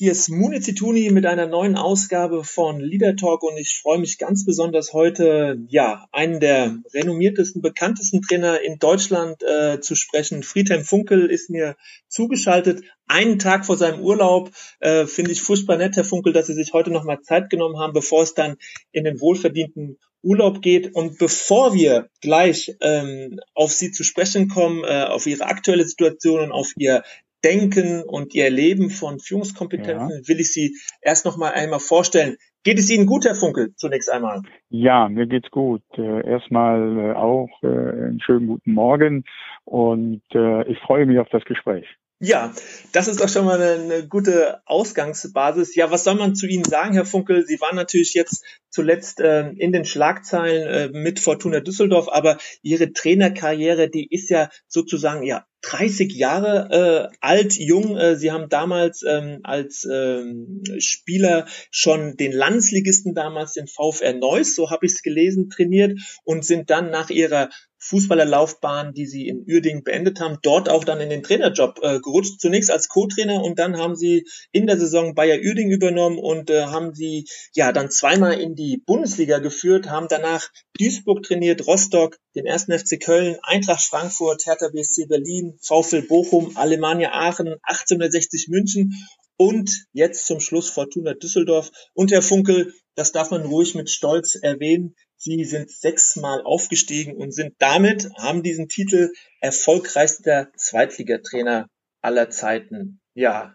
[0.00, 4.16] Hier ist Mune Zituni mit einer neuen Ausgabe von Leader Talk und ich freue mich
[4.16, 10.42] ganz besonders heute, ja, einen der renommiertesten, bekanntesten Trainer in Deutschland äh, zu sprechen.
[10.42, 11.76] Friedhelm Funkel ist mir
[12.08, 14.50] zugeschaltet, einen Tag vor seinem Urlaub.
[14.78, 17.92] Äh, Finde ich furchtbar nett, Herr Funkel, dass Sie sich heute nochmal Zeit genommen haben,
[17.92, 18.56] bevor es dann
[18.92, 20.94] in den wohlverdienten Urlaub geht.
[20.94, 26.40] Und bevor wir gleich ähm, auf Sie zu sprechen kommen, äh, auf Ihre aktuelle Situation
[26.40, 27.02] und auf Ihr
[27.44, 30.28] Denken und Ihr Erleben von Führungskompetenzen ja.
[30.28, 32.36] will ich Sie erst noch mal einmal vorstellen.
[32.62, 34.42] Geht es Ihnen gut, Herr Funkel, zunächst einmal?
[34.68, 35.82] Ja, mir geht's gut.
[35.96, 39.24] Äh, erstmal äh, auch äh, einen schönen guten Morgen
[39.64, 41.86] und ich freue mich auf das Gespräch.
[42.22, 42.52] Ja,
[42.92, 45.74] das ist doch schon mal eine, gute Ausgangsbasis.
[45.74, 47.46] Ja, was soll man zu Ihnen sagen, Herr Funkel?
[47.46, 52.92] Sie waren natürlich jetzt zuletzt äh, in den Schlagzeilen äh, mit Fortuna Düsseldorf, aber Ihre
[52.92, 57.96] Trainerkarriere, die ist ja sozusagen ja 30 Jahre äh, alt, jung.
[57.96, 64.54] Äh, Sie haben damals ähm, als ähm, Spieler schon den Landesligisten damals, den VfR Neuss,
[64.54, 67.48] so habe ich es gelesen, trainiert und sind dann nach Ihrer
[67.80, 72.40] Fußballerlaufbahn, die sie in Uerdingen beendet haben, dort auch dann in den Trainerjob äh, gerutscht.
[72.40, 76.64] Zunächst als Co-Trainer und dann haben sie in der Saison Bayer Uerdingen übernommen und äh,
[76.64, 82.46] haben sie ja dann zweimal in die Bundesliga geführt, haben danach Duisburg trainiert, Rostock, den
[82.46, 88.92] ersten FC Köln, Eintracht Frankfurt, Hertha BSC Berlin, VfL Bochum, Alemannia Aachen, 1860 München
[89.36, 91.70] und jetzt zum Schluss Fortuna Düsseldorf.
[91.94, 97.32] Und Herr Funkel, das darf man ruhig mit Stolz erwähnen, Sie sind sechsmal aufgestiegen und
[97.32, 101.68] sind damit, haben diesen Titel erfolgreichster Zweitligatrainer
[102.00, 103.02] aller Zeiten.
[103.12, 103.54] Ja.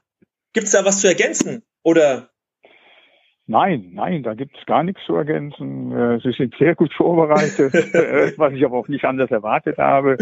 [0.54, 1.64] Gibt es da was zu ergänzen?
[1.82, 2.30] Oder
[3.48, 5.92] Nein, nein, da gibt es gar nichts zu ergänzen.
[5.92, 10.18] Äh, sie sind sehr gut vorbereitet, äh, was ich aber auch nicht anders erwartet habe.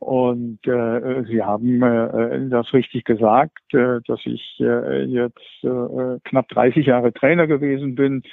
[0.00, 6.48] Und äh, Sie haben äh, das richtig gesagt, äh, dass ich äh, jetzt äh, knapp
[6.48, 8.24] 30 Jahre Trainer gewesen bin.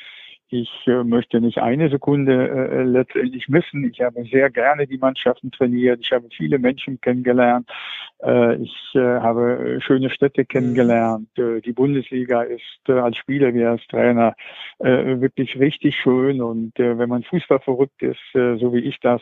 [0.54, 3.90] Ich äh, möchte nicht eine Sekunde äh, letztendlich missen.
[3.90, 6.02] Ich habe sehr gerne die Mannschaften trainiert.
[6.04, 7.70] Ich habe viele Menschen kennengelernt.
[8.24, 11.30] Äh, ich äh, habe schöne Städte kennengelernt.
[11.38, 14.36] Äh, die Bundesliga ist äh, als Spieler wie als Trainer
[14.80, 16.42] wirklich richtig schön.
[16.42, 19.22] Und wenn man Fußball verrückt ist, so wie ich das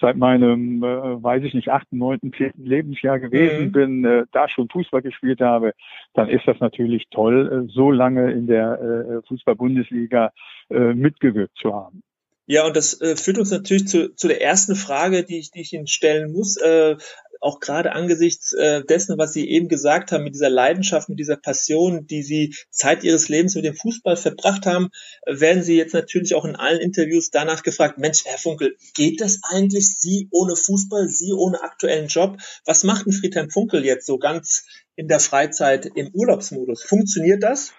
[0.00, 3.72] seit meinem, weiß ich nicht, achten, neunten, zehnten Lebensjahr gewesen mhm.
[3.72, 5.72] bin, da schon Fußball gespielt habe,
[6.14, 10.30] dann ist das natürlich toll, so lange in der Fußball-Bundesliga
[10.70, 12.02] äh, mitgewirkt zu haben.
[12.50, 15.60] Ja, und das äh, führt uns natürlich zu, zu der ersten Frage, die ich, die
[15.60, 16.56] ich Ihnen stellen muss.
[16.56, 16.96] Äh,
[17.42, 21.36] auch gerade angesichts äh, dessen, was Sie eben gesagt haben, mit dieser Leidenschaft, mit dieser
[21.36, 24.88] Passion, die Sie Zeit Ihres Lebens mit dem Fußball verbracht haben,
[25.26, 29.40] werden Sie jetzt natürlich auch in allen Interviews danach gefragt, Mensch, Herr Funkel, geht das
[29.42, 32.38] eigentlich Sie ohne Fußball, Sie ohne aktuellen Job?
[32.64, 34.64] Was macht ein Friedhelm Funkel jetzt so ganz
[34.96, 36.82] in der Freizeit im Urlaubsmodus?
[36.82, 37.74] Funktioniert das?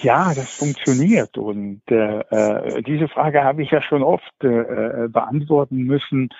[0.00, 1.38] Ja, das funktioniert.
[1.38, 6.30] Und äh, äh, diese Frage habe ich ja schon oft äh, äh, beantworten müssen.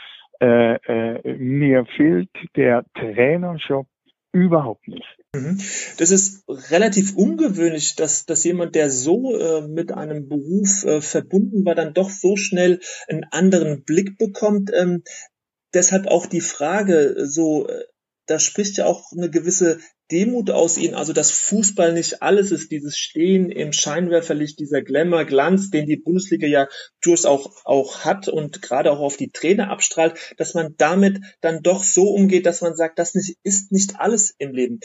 [0.40, 3.86] Äh, äh, mir fehlt der Trainerjob
[4.32, 5.06] überhaupt nicht.
[5.34, 5.58] Mhm.
[5.98, 11.64] Das ist relativ ungewöhnlich, dass, dass jemand, der so äh, mit einem Beruf äh, verbunden
[11.64, 14.70] war, dann doch so schnell einen anderen Blick bekommt.
[14.74, 15.02] Ähm,
[15.74, 17.84] deshalb auch die Frage, so, äh,
[18.26, 19.78] da spricht ja auch eine gewisse
[20.12, 25.24] Demut aus ihnen, also dass Fußball nicht alles ist, dieses Stehen im Scheinwerferlicht, dieser Glamour,
[25.24, 26.68] Glanz, den die Bundesliga ja
[27.02, 31.62] durchaus auch, auch hat und gerade auch auf die Trainer abstrahlt, dass man damit dann
[31.62, 34.80] doch so umgeht, dass man sagt, das nicht, ist nicht alles im Leben.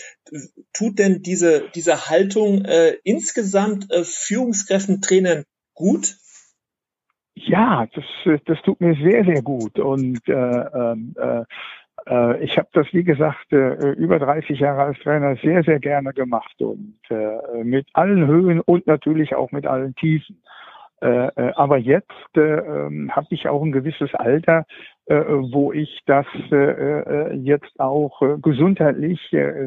[0.74, 6.16] Tut denn diese, diese Haltung äh, insgesamt äh, Führungskräften, Trainern gut?
[7.36, 9.78] Ja, das, das tut mir sehr, sehr gut.
[9.78, 11.44] Und äh, ähm, äh,
[12.10, 16.14] äh, ich habe das, wie gesagt, äh, über 30 Jahre als Trainer sehr, sehr gerne
[16.14, 20.42] gemacht und äh, mit allen Höhen und natürlich auch mit allen Tiefen.
[21.00, 24.66] aber jetzt ähm, habe ich auch ein gewisses Alter,
[25.06, 26.26] wo ich das
[27.34, 29.20] jetzt auch gesundheitlich,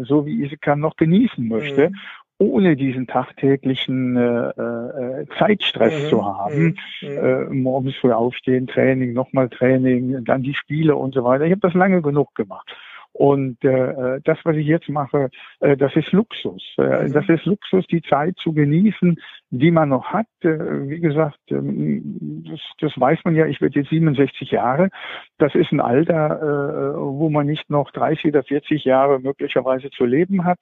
[0.03, 1.91] so wie ich es kann, noch genießen möchte.
[1.91, 1.95] Mhm
[2.41, 6.09] ohne diesen tagtäglichen äh, äh, Zeitstress mhm.
[6.09, 6.77] zu haben.
[7.03, 7.09] Mhm.
[7.09, 11.45] Äh, morgens früh aufstehen, Training, nochmal Training, dann die Spiele und so weiter.
[11.45, 12.75] Ich habe das lange genug gemacht.
[13.13, 16.63] Und äh, das, was ich jetzt mache, äh, das ist Luxus.
[16.79, 17.13] Äh, mhm.
[17.13, 19.21] Das ist Luxus, die Zeit zu genießen,
[19.51, 20.29] die man noch hat.
[20.43, 24.89] Äh, wie gesagt, ähm, das, das weiß man ja, ich werde jetzt 67 Jahre.
[25.37, 30.07] Das ist ein Alter, äh, wo man nicht noch 30 oder 40 Jahre möglicherweise zu
[30.07, 30.59] leben hat.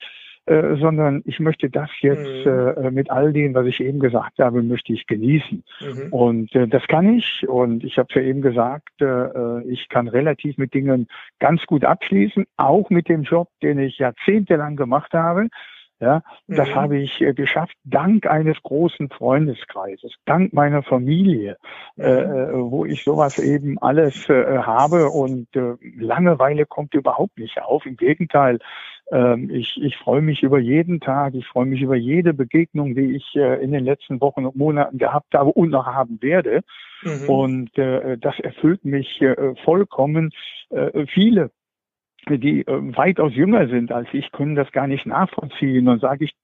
[0.48, 2.74] Äh, sondern ich möchte das jetzt mhm.
[2.84, 5.62] äh, mit all dem, was ich eben gesagt habe, möchte ich genießen.
[5.80, 6.12] Mhm.
[6.12, 7.46] Und äh, das kann ich.
[7.46, 11.06] Und ich habe ja eben gesagt, äh, äh, ich kann relativ mit Dingen
[11.38, 15.48] ganz gut abschließen, auch mit dem Job, den ich jahrzehntelang gemacht habe.
[16.00, 16.74] Ja, das mhm.
[16.76, 21.56] habe ich äh, geschafft dank eines großen Freundeskreises, dank meiner Familie,
[21.96, 22.04] mhm.
[22.04, 27.84] äh, wo ich sowas eben alles äh, habe und äh, Langeweile kommt überhaupt nicht auf.
[27.84, 28.60] Im Gegenteil,
[29.10, 33.16] ähm, ich, ich freue mich über jeden Tag, ich freue mich über jede Begegnung, die
[33.16, 36.62] ich äh, in den letzten Wochen und Monaten gehabt habe und noch haben werde.
[37.02, 37.28] Mhm.
[37.28, 40.30] Und äh, das erfüllt mich äh, vollkommen.
[40.70, 41.50] Äh, viele,
[42.36, 45.88] die äh, weitaus jünger sind als ich, können das gar nicht nachvollziehen.
[45.88, 46.34] Und sage ich,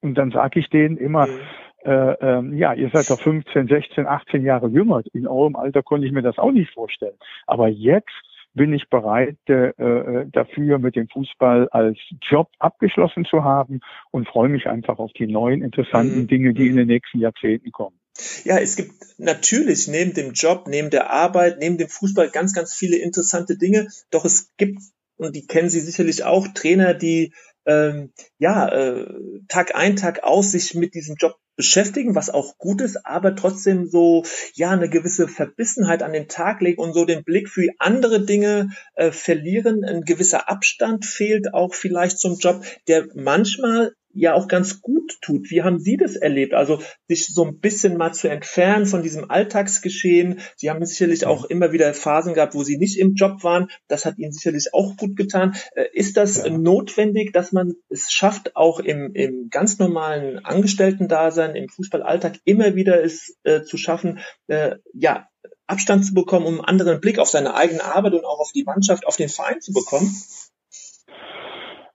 [0.00, 1.40] und dann sage ich denen immer, mhm.
[1.82, 5.02] Äh, ähm, ja, ihr seid doch 15, 16, 18 Jahre jünger.
[5.14, 7.16] In eurem Alter konnte ich mir das auch nicht vorstellen.
[7.46, 8.10] Aber jetzt
[8.52, 13.80] bin ich bereit, äh, äh, dafür mit dem Fußball als Job abgeschlossen zu haben
[14.10, 16.26] und freue mich einfach auf die neuen interessanten mhm.
[16.26, 17.98] Dinge, die in den nächsten Jahrzehnten kommen.
[18.44, 22.74] Ja, es gibt natürlich neben dem Job, neben der Arbeit, neben dem Fußball ganz, ganz
[22.74, 23.88] viele interessante Dinge.
[24.10, 24.82] Doch es gibt,
[25.20, 27.32] und die kennen Sie sicherlich auch, Trainer, die
[27.66, 29.06] ähm, ja äh,
[29.48, 33.86] Tag ein, Tag aus sich mit diesem Job beschäftigen, was auch gut ist, aber trotzdem
[33.86, 34.24] so
[34.54, 38.70] ja eine gewisse Verbissenheit an den Tag legen und so den Blick für andere Dinge
[38.94, 39.84] äh, verlieren.
[39.84, 45.50] Ein gewisser Abstand fehlt auch vielleicht zum Job, der manchmal ja auch ganz gut tut.
[45.50, 46.54] Wie haben Sie das erlebt?
[46.54, 50.40] Also sich so ein bisschen mal zu entfernen von diesem Alltagsgeschehen.
[50.56, 53.68] Sie haben sicherlich auch immer wieder Phasen gehabt, wo Sie nicht im Job waren.
[53.88, 55.54] Das hat Ihnen sicherlich auch gut getan.
[55.74, 56.50] Äh, ist das ja.
[56.50, 63.02] notwendig, dass man es schafft, auch im, im ganz normalen Angestellten-Dasein, im Fußballalltag immer wieder
[63.02, 65.28] es äh, zu schaffen, äh, ja,
[65.66, 68.64] Abstand zu bekommen, um einen anderen Blick auf seine eigene Arbeit und auch auf die
[68.64, 70.14] Mannschaft, auf den Verein zu bekommen?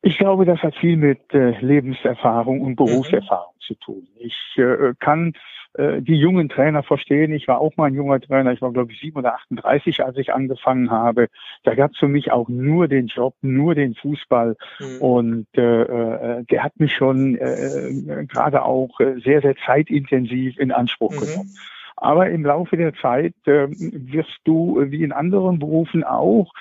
[0.06, 3.62] Ich glaube, das hat viel mit äh, Lebenserfahrung und Berufserfahrung mhm.
[3.62, 4.08] zu tun.
[4.20, 5.34] Ich äh, kann
[5.74, 7.34] äh, die jungen Trainer verstehen.
[7.34, 8.54] Ich war auch mal ein junger Trainer.
[8.54, 11.28] Ich war, glaube ich, 7 oder 38, als ich angefangen habe.
[11.64, 14.56] Da gab es für mich auch nur den Job, nur den Fußball.
[14.80, 15.02] Mhm.
[15.02, 20.72] Und äh, äh, der hat mich schon äh, äh gerade auch sehr, sehr zeitintensiv in
[20.72, 21.20] Anspruch mhm.
[21.22, 21.50] genommen.
[21.98, 26.54] Aber im Laufe der Zeit äh, wirst du, wie in anderen Berufen auch,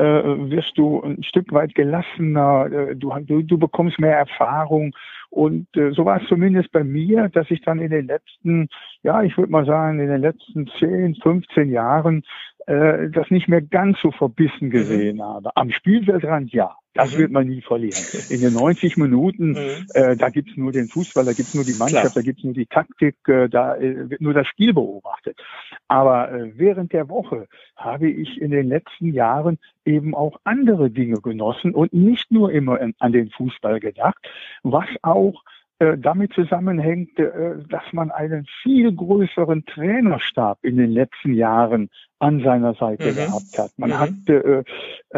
[0.00, 4.94] äh, wirst du ein Stück weit gelassener, äh, du, du, du bekommst mehr Erfahrung.
[5.28, 8.68] Und äh, so war es zumindest bei mir, dass ich dann in den letzten,
[9.02, 12.24] ja, ich würde mal sagen, in den letzten 10, 15 Jahren
[12.66, 14.70] äh, das nicht mehr ganz so verbissen mhm.
[14.70, 15.54] gesehen habe.
[15.54, 16.76] Am Spielfeldrand ja.
[16.94, 17.18] Das mhm.
[17.18, 18.02] wird man nie verlieren.
[18.30, 19.86] In den 90 Minuten, mhm.
[19.94, 22.14] äh, da gibt's nur den Fußball, da gibt's nur die Mannschaft, Klar.
[22.16, 25.40] da gibt's nur die Taktik, äh, da äh, wird nur das Spiel beobachtet.
[25.86, 27.46] Aber äh, während der Woche
[27.76, 32.80] habe ich in den letzten Jahren eben auch andere Dinge genossen und nicht nur immer
[32.80, 34.18] in, an den Fußball gedacht,
[34.62, 35.44] was auch
[35.80, 41.88] äh, damit zusammenhängt, äh, dass man einen viel größeren Trainerstab in den letzten Jahren
[42.20, 43.16] an seiner Seite mhm.
[43.16, 43.70] gehabt hat.
[43.78, 43.98] Man mhm.
[43.98, 44.62] hat äh,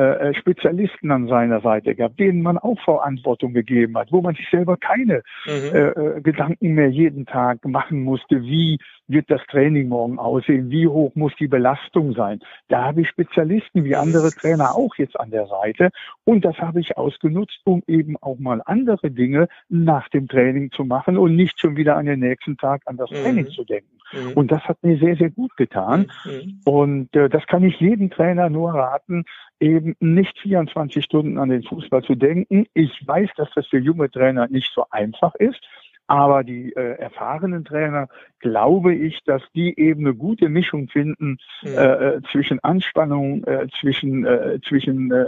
[0.00, 4.48] äh, Spezialisten an seiner Seite gehabt, denen man auch Verantwortung gegeben hat, wo man sich
[4.50, 5.76] selber keine mhm.
[5.76, 8.78] äh, Gedanken mehr jeden Tag machen musste, wie
[9.08, 12.40] wird das Training morgen aussehen, wie hoch muss die Belastung sein.
[12.68, 15.90] Da habe ich Spezialisten wie andere Trainer auch jetzt an der Seite
[16.24, 20.84] und das habe ich ausgenutzt, um eben auch mal andere Dinge nach dem Training zu
[20.84, 23.16] machen und nicht schon wieder an den nächsten Tag an das mhm.
[23.16, 23.98] Training zu denken.
[24.12, 24.32] Mhm.
[24.34, 26.10] Und das hat mir sehr, sehr gut getan.
[26.24, 26.60] Mhm.
[26.64, 29.24] Und äh, das kann ich jedem Trainer nur raten,
[29.60, 32.66] eben nicht 24 Stunden an den Fußball zu denken.
[32.74, 35.60] Ich weiß, dass das für junge Trainer nicht so einfach ist.
[36.08, 38.08] Aber die äh, erfahrenen Trainer,
[38.40, 41.70] glaube ich, dass die eben eine gute Mischung finden ja.
[41.70, 45.24] äh, äh zwischen Anspannung, äh, zwischen, äh, zwischen äh,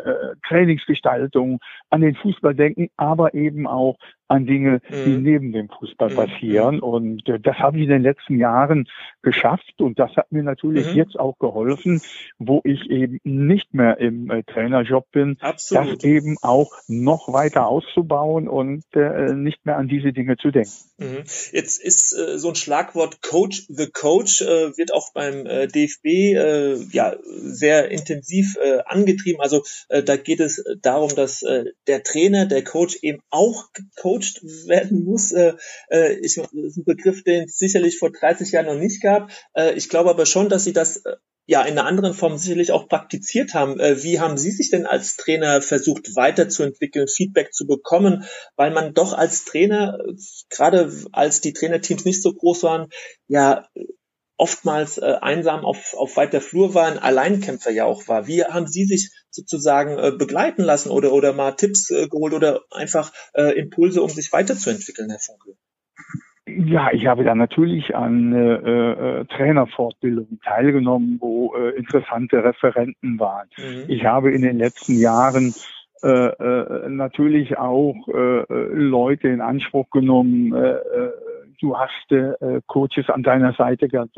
[0.47, 1.61] Trainingsgestaltung,
[1.91, 3.97] an den Fußball denken, aber eben auch
[4.28, 5.04] an Dinge, mhm.
[5.04, 6.14] die neben dem Fußball mhm.
[6.14, 6.81] passieren.
[6.81, 8.88] Und äh, das habe ich in den letzten Jahren
[9.23, 9.81] geschafft.
[9.81, 10.97] Und das hat mir natürlich mhm.
[10.97, 12.00] jetzt auch geholfen,
[12.38, 15.97] wo ich eben nicht mehr im äh, Trainerjob bin, Absolut.
[15.97, 20.73] das eben auch noch weiter auszubauen und äh, nicht mehr an diese Dinge zu denken.
[20.99, 21.25] Mhm.
[21.52, 26.93] Jetzt ist äh, so ein Schlagwort Coach the Coach äh, wird auch beim äh, DFB
[26.93, 29.40] ja sehr intensiv angetrieben.
[29.40, 31.40] Also da geht es darum, dass
[31.87, 33.69] der Trainer, der Coach eben auch
[34.14, 35.33] gecoacht werden muss.
[35.33, 35.54] Äh,
[35.90, 39.30] äh, ich, das ist ein Begriff, den es sicherlich vor 30 Jahren noch nicht gab.
[39.54, 41.16] Äh, ich glaube aber schon, dass sie das äh,
[41.47, 43.78] ja in einer anderen Form sicherlich auch praktiziert haben.
[43.78, 48.25] Äh, wie haben Sie sich denn als Trainer versucht weiterzuentwickeln, Feedback zu bekommen,
[48.56, 49.99] weil man doch als Trainer,
[50.49, 52.88] gerade als die Trainerteams nicht so groß waren,
[53.28, 53.68] ja
[54.37, 58.26] oftmals äh, einsam auf, auf weiter Flur war, ein Alleinkämpfer ja auch war.
[58.26, 62.61] Wie haben Sie sich sozusagen äh, begleiten lassen oder, oder mal Tipps äh, geholt oder
[62.71, 65.57] einfach äh, Impulse, um sich weiterzuentwickeln, Herr Funkel?
[66.47, 73.49] Ja, ich habe da natürlich an äh, äh, Trainerfortbildungen teilgenommen, wo äh, interessante Referenten waren.
[73.57, 73.85] Mhm.
[73.88, 75.55] Ich habe in den letzten Jahren
[76.03, 80.55] äh, äh, natürlich auch äh, äh Leute in Anspruch genommen.
[80.55, 81.11] Äh, äh,
[81.61, 84.16] du hast äh, Coaches an deiner Seite gehabt,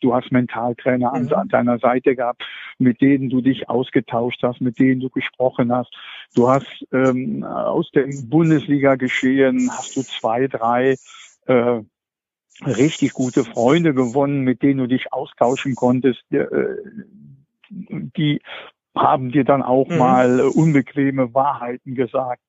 [0.00, 1.32] du hast Mentaltrainer an, mhm.
[1.32, 2.42] an deiner Seite gehabt,
[2.78, 5.92] mit denen du dich ausgetauscht hast, mit denen du gesprochen hast.
[6.34, 10.96] Du hast ähm, aus dem Bundesliga geschehen, hast du zwei, drei
[11.46, 11.80] äh,
[12.66, 16.22] richtig gute Freunde gewonnen, mit denen du dich austauschen konntest.
[16.30, 16.46] Äh,
[17.70, 18.40] die
[18.94, 19.98] haben dir dann auch mhm.
[19.98, 22.42] mal unbequeme Wahrheiten gesagt,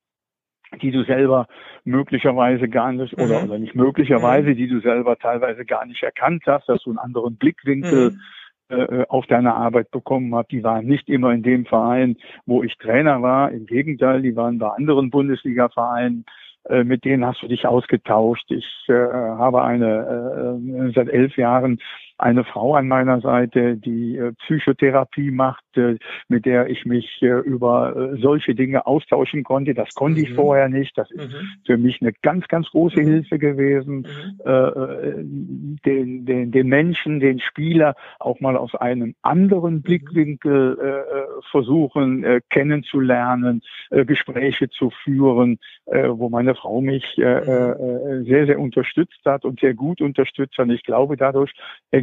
[0.81, 1.47] die du selber
[1.83, 3.23] möglicherweise gar nicht, mhm.
[3.23, 4.55] oder, oder nicht möglicherweise, mhm.
[4.55, 8.77] die du selber teilweise gar nicht erkannt hast, dass du einen anderen Blickwinkel mhm.
[8.77, 10.51] äh, auf deine Arbeit bekommen hast.
[10.51, 13.51] Die waren nicht immer in dem Verein, wo ich Trainer war.
[13.51, 16.25] Im Gegenteil, die waren bei anderen Bundesliga-Vereinen
[16.65, 18.51] äh, mit denen hast du dich ausgetauscht.
[18.51, 21.79] Ich äh, habe eine äh, seit elf Jahren
[22.19, 25.97] eine Frau an meiner Seite, die äh, Psychotherapie macht, äh,
[26.27, 29.73] mit der ich mich äh, über solche Dinge austauschen konnte.
[29.73, 30.25] Das konnte mhm.
[30.25, 30.97] ich vorher nicht.
[30.97, 31.47] Das ist mhm.
[31.65, 33.07] für mich eine ganz, ganz große mhm.
[33.07, 34.07] Hilfe gewesen,
[34.45, 35.77] mhm.
[35.85, 39.81] den, den, den Menschen, den Spieler auch mal aus einem anderen mhm.
[39.81, 40.77] Blickwinkel
[41.51, 49.59] versuchen kennenzulernen, Gespräche zu führen, wo meine Frau mich äh, sehr, sehr unterstützt hat und
[49.59, 50.65] sehr gut unterstützt hat.
[50.65, 51.53] Und ich glaube, dadurch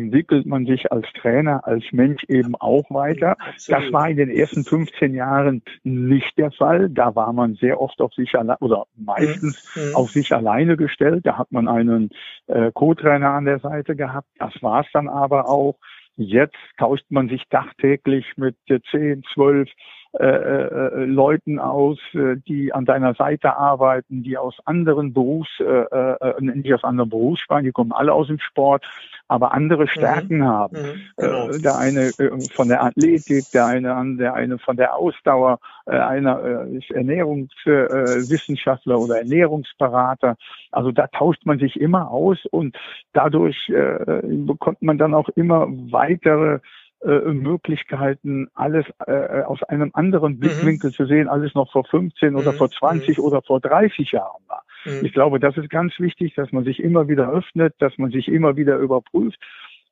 [0.06, 3.36] entwickelt man sich als Trainer, als Mensch eben auch weiter.
[3.68, 6.88] Das war in den ersten 15 Jahren nicht der Fall.
[6.88, 9.88] Da war man sehr oft auf sich allein oder meistens mhm.
[9.88, 9.94] mhm.
[9.96, 11.26] auf sich alleine gestellt.
[11.26, 12.10] Da hat man einen
[12.46, 14.28] äh, Co-Trainer an der Seite gehabt.
[14.38, 15.76] Das war es dann aber auch.
[16.18, 19.68] Jetzt tauscht man sich tagtäglich mit 10, 12
[20.18, 25.64] äh, äh, Leuten aus, äh, die an deiner Seite arbeiten, die aus anderen Berufs, äh,
[25.64, 28.86] äh, nicht aus anderen Berufssprachen, die kommen alle aus dem Sport,
[29.28, 29.88] aber andere mhm.
[29.88, 30.46] Stärken mhm.
[30.46, 30.76] haben.
[30.76, 31.50] Mhm, genau.
[31.50, 35.58] äh, der eine äh, von der Athletik, der eine an der eine von der Ausdauer,
[35.84, 40.36] äh, einer äh, ist Ernährungswissenschaftler äh, oder Ernährungsberater.
[40.72, 42.74] Also da tauscht man sich immer aus und
[43.12, 46.60] dadurch äh, bekommt man dann auch immer weitere
[47.02, 50.40] äh, Möglichkeiten, alles äh, aus einem anderen mhm.
[50.40, 50.94] Blickwinkel mhm.
[50.94, 52.56] zu sehen, alles noch vor 15 oder mhm.
[52.56, 53.24] vor 20 mhm.
[53.24, 54.64] oder vor 30 Jahren war.
[54.84, 55.04] Mhm.
[55.04, 58.28] Ich glaube, das ist ganz wichtig, dass man sich immer wieder öffnet, dass man sich
[58.28, 59.38] immer wieder überprüft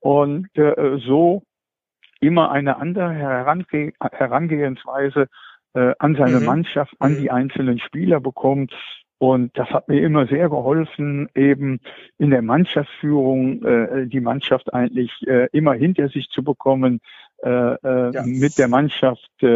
[0.00, 1.42] und äh, so
[2.20, 5.28] immer eine andere Herange Herangehensweise
[5.75, 6.46] äh, an seine mhm.
[6.46, 8.73] Mannschaft, an die einzelnen Spieler bekommt,
[9.24, 11.80] und das hat mir immer sehr geholfen, eben
[12.18, 17.00] in der Mannschaftsführung äh, die Mannschaft eigentlich äh, immer hinter sich zu bekommen,
[17.42, 18.22] äh, äh, ja.
[18.26, 19.46] mit der Mannschaft äh,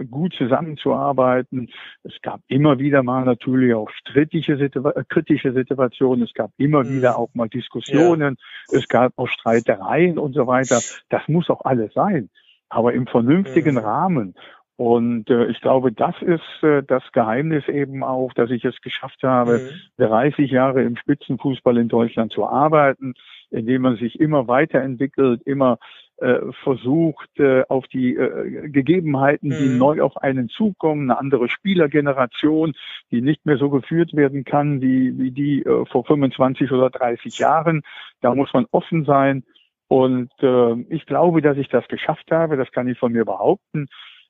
[0.00, 1.70] äh, gut zusammenzuarbeiten.
[2.02, 6.24] Es gab immer wieder mal natürlich auch strittige Situ äh, kritische Situationen.
[6.24, 6.96] Es gab immer mhm.
[6.96, 8.36] wieder auch mal Diskussionen.
[8.72, 8.78] Ja.
[8.78, 10.80] Es gab auch Streitereien und so weiter.
[11.10, 12.28] Das muss auch alles sein
[12.68, 13.78] aber im vernünftigen mhm.
[13.78, 14.34] Rahmen.
[14.76, 19.22] Und äh, ich glaube, das ist äh, das Geheimnis eben auch, dass ich es geschafft
[19.22, 20.04] habe, mhm.
[20.04, 23.14] 30 Jahre im Spitzenfußball in Deutschland zu arbeiten,
[23.50, 25.78] indem man sich immer weiterentwickelt, immer
[26.18, 29.78] äh, versucht, äh, auf die äh, Gegebenheiten, die mhm.
[29.78, 32.74] neu auf einen zukommen, eine andere Spielergeneration,
[33.10, 37.38] die nicht mehr so geführt werden kann wie, wie die äh, vor 25 oder 30
[37.38, 37.82] Jahren.
[38.20, 39.44] Da muss man offen sein.
[39.88, 43.86] Und äh, ich glaube, dass ich das geschafft habe, das kann ich von mir behaupten.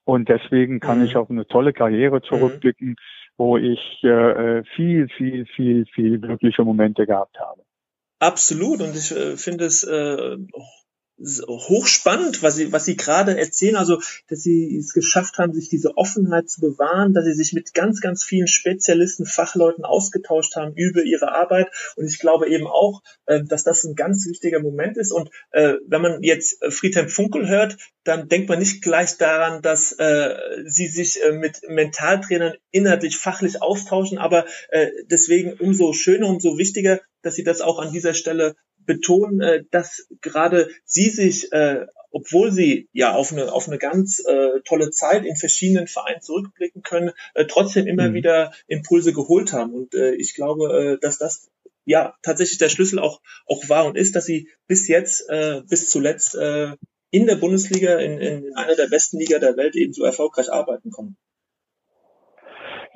[0.06, 1.06] Und deswegen kann mhm.
[1.06, 2.96] ich auf eine tolle Karriere zurückblicken, mhm.
[3.36, 7.62] wo ich äh, viel, viel, viel, viel glückliche Momente gehabt habe.
[8.20, 8.80] Absolut.
[8.80, 10.36] Und ich äh, finde es äh,
[11.18, 15.96] hochspannend, was sie, was sie gerade erzählen, also dass sie es geschafft haben, sich diese
[15.96, 21.02] Offenheit zu bewahren, dass sie sich mit ganz, ganz vielen Spezialisten, Fachleuten ausgetauscht haben über
[21.02, 21.68] ihre Arbeit.
[21.96, 25.10] Und ich glaube eben auch, äh, dass das ein ganz wichtiger Moment ist.
[25.10, 29.92] Und äh, wenn man jetzt Friedhelm Funkel hört, dann denkt man nicht gleich daran, dass
[29.92, 36.58] äh, sie sich äh, mit Mentaltrainern inhaltlich, fachlich austauschen, aber äh, deswegen umso schöner, umso
[36.58, 38.54] wichtiger, dass sie das auch an dieser Stelle
[38.86, 44.24] betonen, äh, dass gerade Sie sich, äh, obwohl Sie ja auf eine, auf eine ganz
[44.26, 48.14] äh, tolle Zeit in verschiedenen Vereinen zurückblicken können, äh, trotzdem immer mhm.
[48.14, 49.74] wieder Impulse geholt haben.
[49.74, 51.50] Und äh, ich glaube, äh, dass das
[51.84, 55.90] ja tatsächlich der Schlüssel auch, auch war und ist, dass Sie bis jetzt, äh, bis
[55.90, 56.76] zuletzt äh,
[57.10, 60.90] in der Bundesliga, in, in einer der besten Liga der Welt eben so erfolgreich arbeiten
[60.90, 61.16] konnten.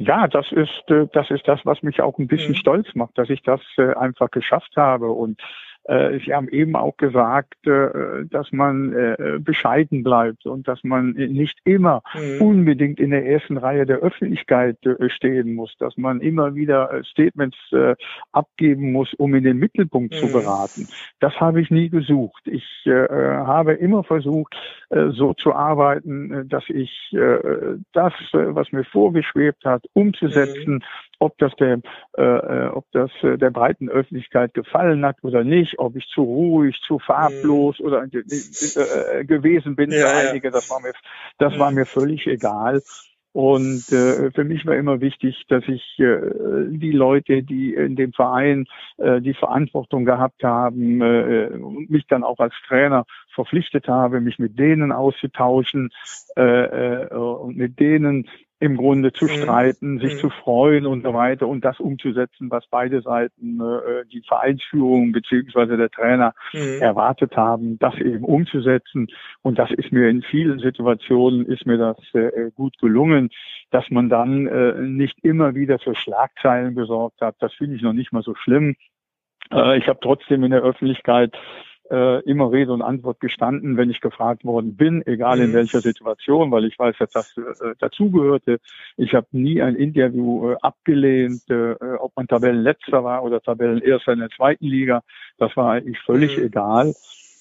[0.03, 2.57] Ja, das ist, äh, das ist das, was mich auch ein bisschen mhm.
[2.57, 5.41] stolz macht, dass ich das äh, einfach geschafft habe und
[6.25, 11.59] Sie haben eben auch gesagt, äh, dass man äh, bescheiden bleibt und dass man nicht
[11.65, 12.41] immer mhm.
[12.41, 14.77] unbedingt in der ersten Reihe der Öffentlichkeit
[15.09, 17.59] stehen muss, dass man immer wieder Statements
[18.33, 20.19] abgeben muss, um in den Mittelpunkt mhm.
[20.19, 20.89] zu geraten.
[21.19, 22.43] Das habe ich nie gesucht.
[22.47, 24.55] Ich habe immer versucht,
[24.91, 27.11] so zu arbeiten, dass ich
[27.93, 30.83] das, was mir vorgeschwebt hat, umzusetzen, mhm
[31.21, 31.81] ob das der,
[32.17, 36.23] äh, äh, ob das äh, der breiten Öffentlichkeit gefallen hat oder nicht, ob ich zu
[36.23, 37.87] ruhig, zu farblos mhm.
[37.87, 40.93] oder äh, äh, gewesen bin ja, für einige, das war mir,
[41.39, 41.77] das war mhm.
[41.77, 42.83] mir völlig egal.
[43.33, 46.19] Und äh, für mich war immer wichtig, dass ich äh,
[46.69, 52.25] die Leute, die in dem Verein äh, die Verantwortung gehabt haben äh, und mich dann
[52.25, 55.91] auch als Trainer verpflichtet habe, mich mit denen auszutauschen
[56.37, 58.27] äh, äh, und mit denen
[58.61, 59.31] im Grunde zu mhm.
[59.31, 60.19] streiten, sich mhm.
[60.19, 65.79] zu freuen und so weiter und das umzusetzen, was beide Seiten, äh, die Vereinsführung beziehungsweise
[65.79, 66.81] der Trainer mhm.
[66.81, 69.09] erwartet haben, das eben umzusetzen.
[69.43, 73.31] Und das ist mir in vielen Situationen ist mir das äh, gut gelungen,
[73.71, 77.37] dass man dann äh, nicht immer wieder für Schlagzeilen gesorgt hat.
[77.41, 78.77] Das finde ich noch nicht mal so schlimm.
[79.51, 81.35] Äh, ich habe trotzdem in der Öffentlichkeit
[81.91, 85.45] äh, immer Rede und Antwort gestanden, wenn ich gefragt worden bin, egal mhm.
[85.45, 88.61] in welcher Situation, weil ich weiß, dass das äh, dazugehörte.
[88.97, 94.21] Ich habe nie ein Interview äh, abgelehnt, äh, ob man Tabellenletzter war oder Tabellenerster in
[94.21, 95.03] der zweiten Liga.
[95.39, 96.45] Das war eigentlich völlig mhm.
[96.45, 96.95] egal.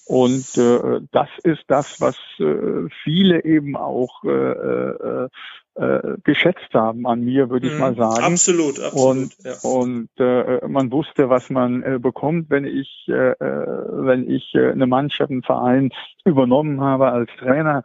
[0.06, 5.28] Und äh, das ist das, was äh, viele eben auch äh, äh,
[5.76, 8.22] äh, geschätzt haben an mir, würde ich mhm, mal sagen.
[8.22, 8.94] Absolut, absolut.
[8.94, 9.54] Und, ja.
[9.62, 14.86] und äh, man wusste, was man äh, bekommt, wenn ich, äh, wenn ich äh, eine
[14.86, 15.90] Mannschaft, einen Verein
[16.24, 17.82] übernommen habe als Trainer.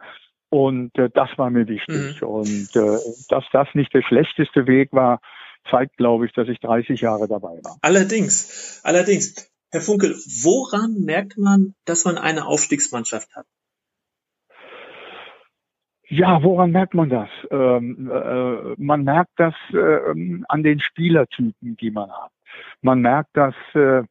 [0.48, 2.20] Und äh, das war mir wichtig.
[2.20, 2.28] Mhm.
[2.28, 5.20] Und äh, dass das nicht der schlechteste Weg war,
[5.70, 7.78] zeigt, glaube ich, dass ich 30 Jahre dabei war.
[7.82, 9.50] Allerdings, allerdings.
[9.72, 13.46] Herr Funkel, woran merkt man, dass man eine Aufstiegsmannschaft hat?
[16.08, 17.28] Ja, woran merkt man das?
[17.50, 22.30] Ähm, äh, man merkt das äh, an den Spielertypen, die man hat.
[22.82, 24.04] Man merkt das, äh, äh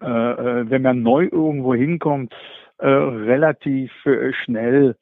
[0.00, 2.34] wenn man neu irgendwo hinkommt,
[2.78, 4.96] äh, relativ äh, schnell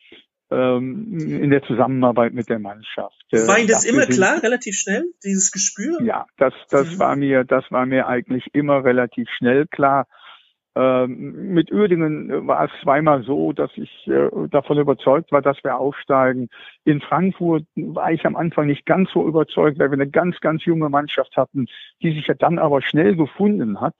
[0.51, 3.17] ähm, in der Zusammenarbeit mit der Mannschaft.
[3.31, 6.03] War Ihnen das immer klar, relativ schnell, dieses Gespür?
[6.03, 6.99] Ja, das, das mhm.
[6.99, 10.07] war mir, das war mir eigentlich immer relativ schnell klar.
[10.77, 15.77] Ähm, mit Uerdingen war es zweimal so, dass ich äh, davon überzeugt war, dass wir
[15.77, 16.49] aufsteigen.
[16.85, 20.65] In Frankfurt war ich am Anfang nicht ganz so überzeugt, weil wir eine ganz, ganz
[20.65, 21.67] junge Mannschaft hatten,
[22.03, 23.95] die sich ja dann aber schnell gefunden hat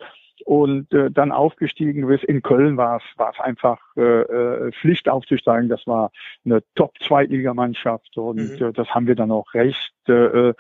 [0.45, 2.25] und äh, dann aufgestiegen ist.
[2.25, 5.69] In Köln war es war es einfach äh, äh, Pflicht aufzusteigen.
[5.69, 6.11] Das war
[6.45, 8.67] eine Top-Zweitligamannschaft und mhm.
[8.67, 10.55] äh, das haben wir dann auch recht äh, äh,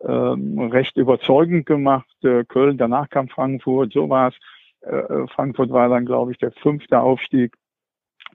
[0.00, 2.08] recht überzeugend gemacht.
[2.22, 4.34] Äh, Köln, danach kam Frankfurt, so war es.
[4.82, 7.54] Äh, Frankfurt war dann, glaube ich, der fünfte Aufstieg.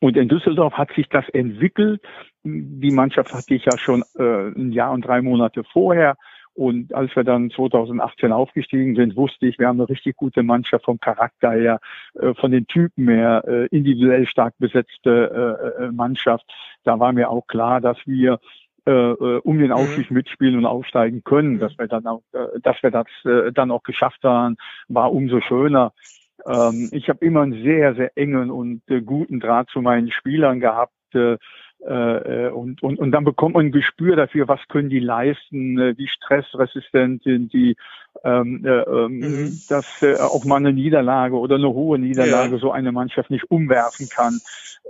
[0.02, 2.02] Und in Düsseldorf hat sich das entwickelt.
[2.44, 6.16] Die Mannschaft hatte ich ja schon äh, ein Jahr und drei Monate vorher.
[6.56, 10.86] Und als wir dann 2018 aufgestiegen sind, wusste ich, wir haben eine richtig gute Mannschaft
[10.86, 11.80] vom Charakter her,
[12.14, 16.46] äh, von den Typen her, äh, individuell stark besetzte äh, Mannschaft.
[16.86, 18.40] Da war mir auch klar, dass wir
[18.88, 19.72] um den mhm.
[19.72, 22.22] Aufstieg mitspielen und aufsteigen können, dass wir dann auch,
[22.62, 23.08] dass wir das
[23.56, 25.92] dann auch geschafft haben, war umso schöner.
[26.46, 30.94] Ähm, ich habe immer einen sehr, sehr engen und guten Draht zu meinen Spielern gehabt.
[31.82, 35.98] Äh, und, und, und dann bekommt man ein Gespür dafür, was können die leisten, äh,
[35.98, 37.76] wie stressresistent sind die,
[38.24, 39.60] ähm, äh, ähm, mhm.
[39.70, 42.58] dass äh, auch mal eine Niederlage oder eine hohe Niederlage ja.
[42.58, 44.40] so eine Mannschaft nicht umwerfen kann.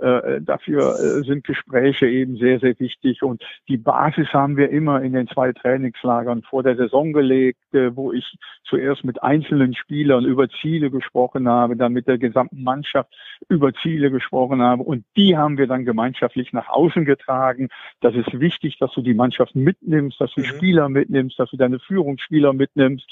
[0.00, 3.22] Äh, dafür äh, sind Gespräche eben sehr, sehr wichtig.
[3.22, 7.96] Und die Basis haben wir immer in den zwei Trainingslagern vor der Saison gelegt, äh,
[7.96, 13.14] wo ich zuerst mit einzelnen Spielern über Ziele gesprochen habe, dann mit der gesamten Mannschaft
[13.48, 14.82] über Ziele gesprochen habe.
[14.82, 17.68] Und die haben wir dann gemeinschaftlich nach außen getragen.
[18.00, 20.44] Das ist wichtig, dass du die Mannschaft mitnimmst, dass du mhm.
[20.44, 23.06] Spieler mitnimmst, dass du deine Führungsspieler mitnimmst.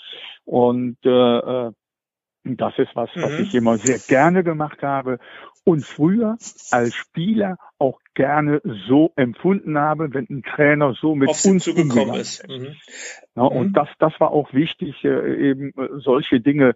[0.45, 1.73] Und äh, äh
[2.45, 3.45] das ist was, was mhm.
[3.45, 5.19] ich immer sehr gerne gemacht habe
[5.65, 6.37] und früher
[6.71, 12.17] als Spieler auch gerne so empfunden habe, wenn ein Trainer so mit Auf uns zugekommen
[12.17, 12.47] ist.
[12.47, 12.77] Mhm.
[13.35, 13.73] Ja, und mhm.
[13.73, 16.75] das, das war auch wichtig, äh, eben äh, solche Dinge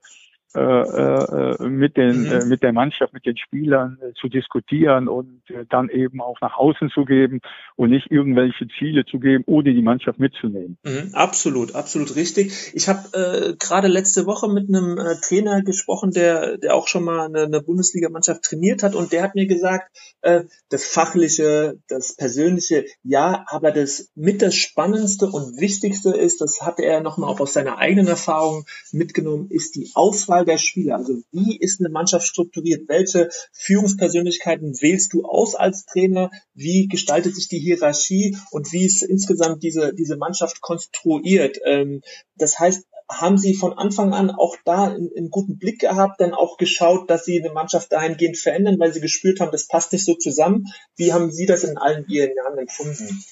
[0.54, 2.32] mit den mhm.
[2.32, 6.40] äh, mit der Mannschaft, mit den Spielern äh, zu diskutieren und äh, dann eben auch
[6.40, 7.40] nach außen zu geben
[7.76, 10.78] und nicht irgendwelche Ziele zu geben, ohne die Mannschaft mitzunehmen.
[10.84, 12.72] Mhm, absolut, absolut richtig.
[12.74, 17.04] Ich habe äh, gerade letzte Woche mit einem äh, Trainer gesprochen, der der auch schon
[17.04, 19.90] mal eine, eine Bundesligamannschaft trainiert hat und der hat mir gesagt,
[20.22, 26.62] äh, das fachliche, das persönliche, ja, aber das mit das spannendste und wichtigste ist, das
[26.62, 30.58] hatte er noch mal auch aus seiner eigenen Erfahrung mitgenommen, ist die Auswahl Auswahl der
[30.58, 30.96] Spieler.
[30.96, 32.88] Also wie ist eine Mannschaft strukturiert?
[32.88, 36.30] Welche Führungspersönlichkeiten wählst du aus als Trainer?
[36.54, 41.58] Wie gestaltet sich die Hierarchie und wie ist insgesamt diese, diese Mannschaft konstruiert?
[41.64, 42.02] Ähm,
[42.36, 46.34] das heißt, haben Sie von Anfang an auch da einen, einen, guten Blick gehabt, dann
[46.34, 50.04] auch geschaut, dass Sie eine Mannschaft dahingehend verändern, weil Sie gespürt haben, das passt nicht
[50.04, 50.66] so zusammen?
[50.96, 53.24] Wie haben Sie das in allen Ihren Jahren empfunden?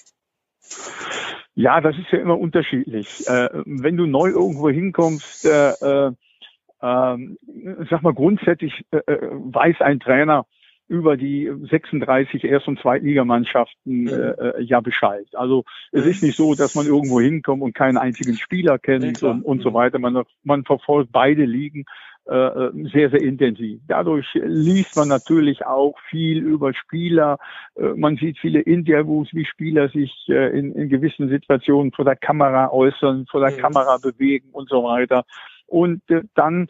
[1.55, 3.27] Ja, das ist ja immer unterschiedlich.
[3.29, 6.13] Äh, wenn du neu irgendwo hinkommst, äh, äh
[6.83, 7.39] ähm,
[7.91, 10.47] sag mal, grundsätzlich äh, äh, weiß ein Trainer
[10.89, 14.09] über die 36 Erst- und Zweitligamannschaften mhm.
[14.09, 15.27] äh, ja Bescheid.
[15.33, 19.31] Also es ist nicht so, dass man irgendwo hinkommt und keinen einzigen Spieler kennt ja,
[19.31, 19.75] und, und so mhm.
[19.75, 19.99] weiter.
[19.99, 21.87] Man, man verfolgt beide Ligen
[22.29, 23.81] äh, äh, sehr, sehr intensiv.
[23.87, 27.39] Dadurch liest man natürlich auch viel über Spieler.
[27.77, 32.17] Äh, man sieht viele Interviews, wie Spieler sich äh, in, in gewissen Situationen vor der
[32.17, 33.61] Kamera äußern, vor der mhm.
[33.61, 35.25] Kamera bewegen und so weiter.
[35.67, 36.69] Und äh, dann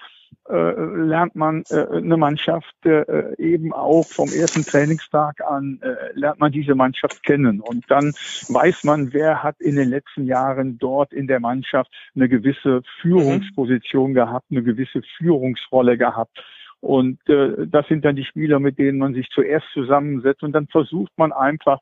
[0.48, 6.40] äh, lernt man äh, eine Mannschaft äh, eben auch vom ersten Trainingstag an, äh, lernt
[6.40, 7.60] man diese Mannschaft kennen.
[7.60, 8.12] Und dann
[8.48, 14.14] weiß man, wer hat in den letzten Jahren dort in der Mannschaft eine gewisse Führungsposition
[14.14, 16.38] gehabt, eine gewisse Führungsrolle gehabt.
[16.80, 20.42] Und äh, das sind dann die Spieler, mit denen man sich zuerst zusammensetzt.
[20.42, 21.80] Und dann versucht man einfach,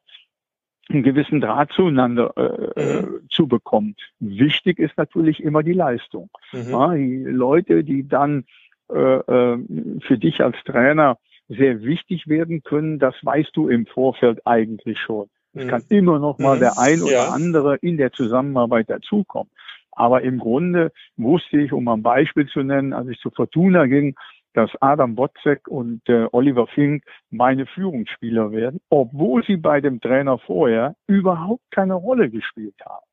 [0.90, 3.20] einen gewissen Draht zueinander äh, mhm.
[3.30, 3.96] zu bekommen.
[4.20, 6.30] Wichtig ist natürlich immer die Leistung.
[6.52, 6.70] Mhm.
[6.70, 8.44] Ja, die Leute, die dann
[8.92, 9.58] äh, äh,
[10.00, 11.18] für dich als Trainer
[11.48, 15.28] sehr wichtig werden können, das weißt du im Vorfeld eigentlich schon.
[15.54, 15.68] Es mhm.
[15.68, 16.60] kann immer noch mal mhm.
[16.60, 17.28] der ein oder ja.
[17.28, 19.50] andere in der Zusammenarbeit dazukommen.
[19.92, 24.16] Aber im Grunde wusste ich, um ein Beispiel zu nennen, als ich zu Fortuna ging,
[24.54, 30.38] dass Adam Botzek und äh, Oliver Fink meine Führungsspieler werden, obwohl sie bei dem Trainer
[30.38, 33.04] vorher überhaupt keine Rolle gespielt haben.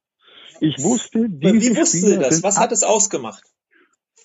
[0.59, 2.43] Ich wusste, diese Wie wussten Sie das?
[2.43, 3.43] Was hat es ausgemacht?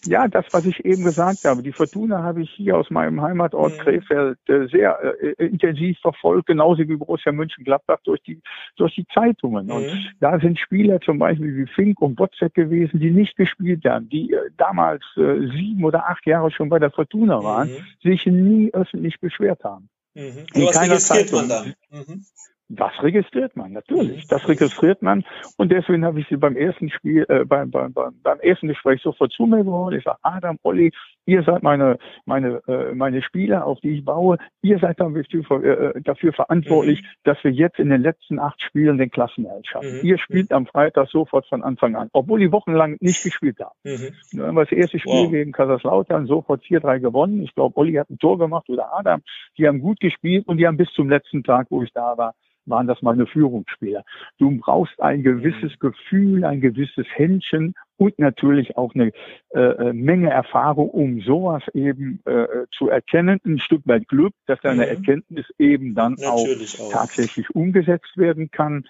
[0.07, 1.63] Ja, das, was ich eben gesagt habe.
[1.63, 3.79] Die Fortuna habe ich hier aus meinem Heimatort mhm.
[3.79, 8.41] Krefeld äh, sehr äh, intensiv verfolgt, genauso wie Borussia Mönchengladbach durch die,
[8.77, 9.67] durch die Zeitungen.
[9.67, 9.73] Mhm.
[9.73, 14.09] Und da sind Spieler zum Beispiel wie Fink und Botzek gewesen, die nicht gespielt haben,
[14.09, 18.09] die äh, damals äh, sieben oder acht Jahre schon bei der Fortuna waren, mhm.
[18.09, 19.89] sich nie öffentlich beschwert haben.
[20.15, 20.47] Mhm.
[20.55, 21.75] So was registriert man dann.
[21.91, 22.25] Mhm.
[22.69, 24.27] Das registriert man, natürlich.
[24.27, 25.25] Das registriert man.
[25.57, 29.01] Und deswegen habe ich sie beim ersten Spiel, äh, beim, beim, beim, beim ersten Gespräch
[29.03, 29.97] sofort zu mir geholt.
[29.97, 30.91] Ich sage, Adam, Olli,
[31.27, 34.39] ihr seid meine, meine, äh, meine Spieler, auf die ich baue.
[34.63, 35.25] Ihr seid dafür,
[35.63, 37.07] äh, dafür verantwortlich, mhm.
[37.23, 39.99] dass wir jetzt in den letzten acht Spielen den Klassenerhalt schaffen.
[39.99, 40.05] Mhm.
[40.05, 43.77] Ihr spielt am Freitag sofort von Anfang an, obwohl die wochenlang nicht gespielt haben.
[43.85, 44.13] Mhm.
[44.33, 45.31] Dann haben wir das erste Spiel wow.
[45.31, 47.45] gegen Kaiserslautern sofort 4-3 gewonnen.
[47.45, 49.23] Ich glaube, Olli hat ein Tor gemacht oder Adam.
[49.57, 52.35] Die haben gut gespielt und die haben bis zum letzten Tag, wo ich da war,
[52.67, 54.05] waren das meine Führungsspieler.
[54.39, 55.89] Du brauchst ein gewisses mhm.
[55.89, 59.13] Gefühl, ein gewisses Händchen und natürlich auch eine
[59.55, 63.41] äh, äh, Menge Erfahrung, um sowas eben äh, zu erkennen.
[63.45, 64.91] Ein Stück weit Glück, dass deine mhm.
[64.91, 68.87] Erkenntnis eben dann auch, auch, tatsächlich umgesetzt werden kann.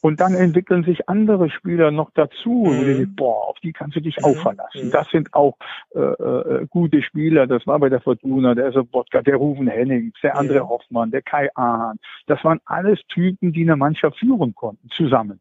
[0.00, 2.66] Und dann entwickeln sich andere Spieler noch dazu.
[2.66, 2.84] Mhm.
[2.84, 4.24] Denkst, boah, auf die kannst du dich mhm.
[4.24, 4.86] auch verlassen.
[4.86, 4.90] Mhm.
[4.90, 5.56] Das sind auch
[5.94, 7.46] äh, äh, gute Spieler.
[7.46, 11.50] Das war bei der Fortuna, der Sobotka, der Rufen Hennings, der André Hoffmann, der Kai
[11.54, 11.98] Ahn.
[12.26, 15.40] Das waren alles Typen, die eine Mannschaft führen konnten, zusammen.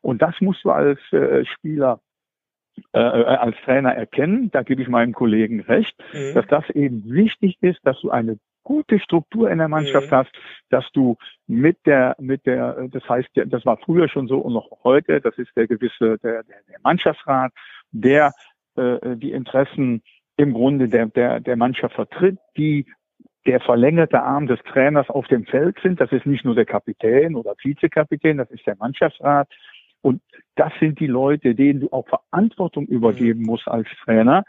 [0.00, 2.00] Und das musst du als äh, Spieler
[2.92, 6.34] äh, äh, als Trainer erkennen, da gebe ich meinem Kollegen recht, mhm.
[6.34, 10.16] dass das eben wichtig ist, dass du eine gute Struktur in der Mannschaft mhm.
[10.16, 10.30] hast,
[10.68, 14.68] dass du mit der, mit der, das heißt, das war früher schon so und noch
[14.84, 17.50] heute, das ist der gewisse, der, der, der Mannschaftsrat,
[17.92, 18.34] der
[18.76, 20.02] äh, die Interessen
[20.36, 22.84] im Grunde der, der, der Mannschaft vertritt, die
[23.46, 25.98] der verlängerte Arm des Trainers auf dem Feld sind.
[25.98, 29.48] Das ist nicht nur der Kapitän oder Vizekapitän, das ist der Mannschaftsrat.
[30.02, 30.20] Und
[30.56, 33.46] das sind die Leute, denen du auch Verantwortung übergeben mhm.
[33.46, 34.44] musst als Trainer.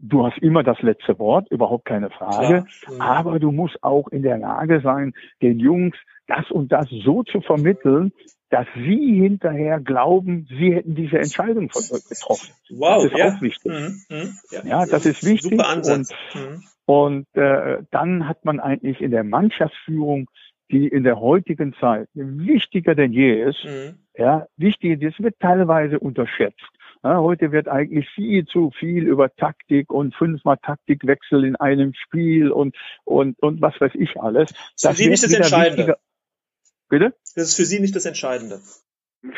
[0.00, 2.64] Du hast immer das letzte Wort, überhaupt keine Frage.
[2.88, 3.00] Mhm.
[3.00, 5.96] Aber du musst auch in der Lage sein, den Jungs
[6.28, 8.12] das und das so zu vermitteln,
[8.50, 12.52] dass sie hinterher glauben, sie hätten diese Entscheidung getroffen.
[12.70, 13.28] Wow, das ist ja.
[13.28, 13.72] auch wichtig.
[13.72, 14.38] Mhm, mhm.
[14.50, 15.50] Ja, ja, das ist wichtig.
[15.50, 16.10] Super Ansatz.
[16.34, 16.64] Und, mhm.
[16.86, 20.28] und äh, dann hat man eigentlich in der Mannschaftsführung,
[20.70, 23.98] die in der heutigen Zeit wichtiger denn je ist, mhm.
[24.16, 26.70] ja, wichtig, das wird teilweise unterschätzt.
[27.04, 32.50] Ja, heute wird eigentlich viel zu viel über Taktik und fünfmal Taktikwechsel in einem Spiel
[32.50, 34.50] und, und, und was weiß ich alles.
[34.50, 35.96] Das ist für Sie nicht das Entscheidende.
[36.88, 37.14] Bitte?
[37.34, 38.60] Das ist für Sie nicht das Entscheidende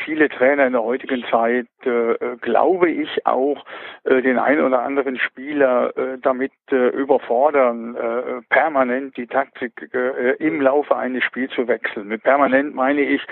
[0.04, 3.64] viele Trainer in der heutigen Zeit, äh, glaube ich, auch
[4.04, 10.32] äh, den einen oder anderen Spieler äh, damit äh, überfordern, äh, permanent die Taktik äh,
[10.36, 12.08] im Laufe eines Spiels zu wechseln.
[12.08, 13.22] Mit permanent meine ich,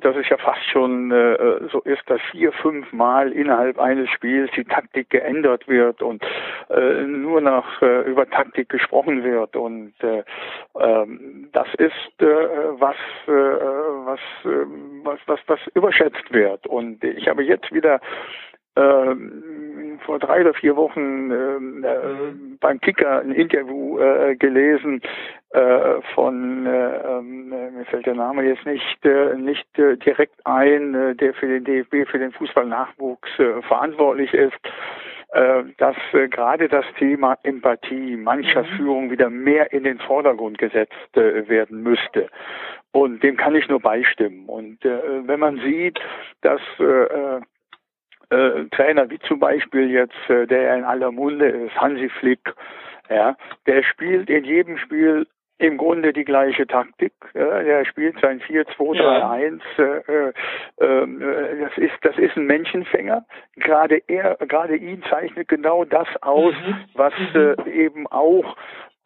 [0.00, 1.10] dass es ja fast schon
[1.70, 6.22] so ist, dass vier, fünf Mal innerhalb eines Spiels die Taktik geändert wird und
[7.06, 9.56] nur noch über Taktik gesprochen wird.
[9.56, 12.96] Und ähm, das ist was,
[13.26, 16.66] was, was, was, was überschätzt wird.
[16.66, 18.00] Und ich habe jetzt wieder
[18.74, 19.14] äh,
[20.04, 25.02] vor drei oder vier Wochen ähm, äh, beim Kicker ein Interview äh, gelesen
[25.50, 30.94] äh, von, äh, ähm, mir fällt der Name jetzt nicht, äh, nicht äh, direkt ein,
[30.94, 36.68] äh, der für den DFB, für den Fußballnachwuchs äh, verantwortlich ist äh, dass äh, gerade
[36.68, 38.76] das Thema Empathie mancher mhm.
[38.76, 42.28] Führung wieder mehr in den Vordergrund gesetzt äh, werden müsste.
[42.92, 44.46] Und dem kann ich nur beistimmen.
[44.46, 46.00] Und äh, wenn man sieht,
[46.40, 47.40] dass äh,
[48.30, 52.54] äh, Trainer wie zum Beispiel jetzt, äh, der in aller Munde ist, Hansi Flick,
[53.10, 53.36] ja,
[53.66, 55.26] der spielt in jedem Spiel
[55.58, 57.12] im Grunde die gleiche Taktik.
[57.34, 59.60] Der spielt sein 4-2-3-1.
[59.76, 59.84] Ja.
[59.84, 60.32] Äh,
[60.84, 63.24] äh, das ist das ist ein Menschenfänger.
[63.56, 66.76] Gerade er, gerade ihn zeichnet genau das aus, mhm.
[66.94, 67.56] was mhm.
[67.66, 68.56] Äh, eben auch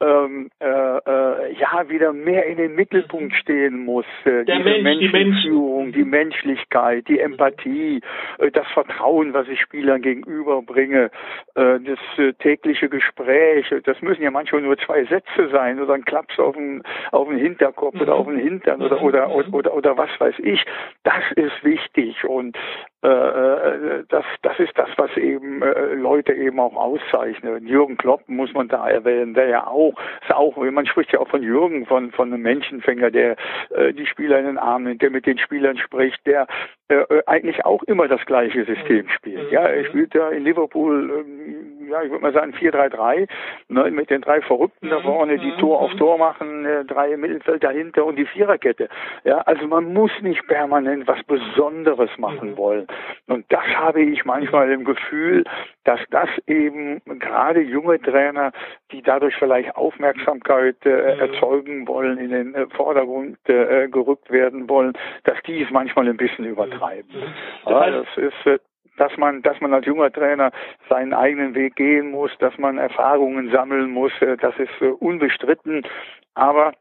[0.02, 4.04] ähm, äh, äh, ja wieder mehr in den Mittelpunkt stehen muss.
[4.24, 8.00] Äh, Der diese Mensch, Menschenführung, die, die, Menschlichkeit, die Empathie,
[8.38, 11.10] äh, das Vertrauen, was ich Spielern gegenüberbringe,
[11.54, 13.72] äh, das äh, tägliche Gespräch.
[13.84, 17.38] Das müssen ja manchmal nur zwei Sätze sein oder ein Klaps auf den, auf den
[17.38, 18.00] Hinterkopf mhm.
[18.00, 20.64] oder auf den Hintern oder, oder, oder, oder, oder was weiß ich.
[21.04, 22.56] Das ist wichtig und
[23.04, 27.64] äh, äh, das, das ist das, was eben äh, Leute eben auch auszeichnet.
[27.64, 29.91] Jürgen Klopp muss man da erwähnen, der ja auch,
[30.22, 33.36] ist auch, man spricht ja auch von Jürgen, von, von einem Menschenfänger, der
[33.70, 36.46] äh, die Spieler in den Arm nimmt, der mit den Spielern spricht, der
[36.92, 39.50] äh, eigentlich auch immer das gleiche System spielt.
[39.50, 43.28] Ja, er spielt ja in Liverpool, ähm, ja, ich würde mal sagen 4-3-3,
[43.68, 47.20] ne, mit den drei Verrückten da vorne, die Tor auf Tor machen, äh, drei im
[47.20, 48.88] Mittelfeld dahinter und die Viererkette.
[49.24, 52.86] Ja, also man muss nicht permanent was Besonderes machen wollen.
[53.26, 55.44] Und das habe ich manchmal im Gefühl,
[55.84, 58.52] dass das eben gerade junge Trainer,
[58.90, 64.92] die dadurch vielleicht Aufmerksamkeit äh, erzeugen wollen, in den äh, Vordergrund äh, gerückt werden wollen,
[65.24, 66.44] dass die es manchmal ein bisschen
[66.82, 67.34] übertreiben.
[67.64, 68.58] Das, heißt, ja, das ist äh,
[68.98, 70.52] dass man, dass man als junger Trainer
[70.88, 75.86] seinen eigenen Weg gehen muss, dass man Erfahrungen sammeln muss, äh, das ist äh, unbestritten.
[76.34, 76.74] Aber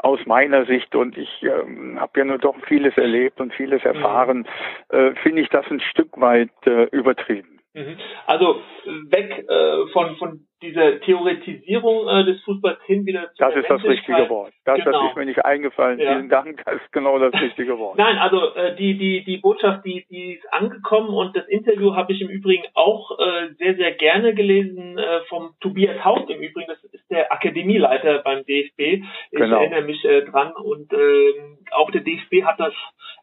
[0.00, 3.90] aus meiner Sicht und ich ähm, habe ja nur doch vieles erlebt und vieles mhm.
[3.90, 4.46] erfahren,
[4.90, 4.98] mhm.
[4.98, 7.60] äh, finde ich das ein Stück weit äh, übertrieben.
[7.74, 7.98] Mhm.
[8.26, 8.62] Also
[9.10, 13.84] weg äh, von, von dieser Theoretisierung äh, des Fußballs hin wieder zu Das ist das
[13.84, 14.52] richtige Wort.
[14.64, 15.02] Das, genau.
[15.02, 15.98] das ist mir nicht eingefallen.
[15.98, 16.12] Ja.
[16.12, 17.98] Vielen Dank, das ist genau das richtige Wort.
[17.98, 22.12] Nein, also äh, die, die, die Botschaft, die, die ist angekommen und das Interview habe
[22.12, 26.68] ich im Übrigen auch äh, sehr, sehr gerne gelesen äh, vom Tobias Haupt im Übrigen.
[26.68, 29.04] Das ist der Akademieleiter beim DFB.
[29.30, 29.60] Ich genau.
[29.60, 31.34] erinnere mich äh, dran und äh,
[31.72, 32.72] auch der DFB hat das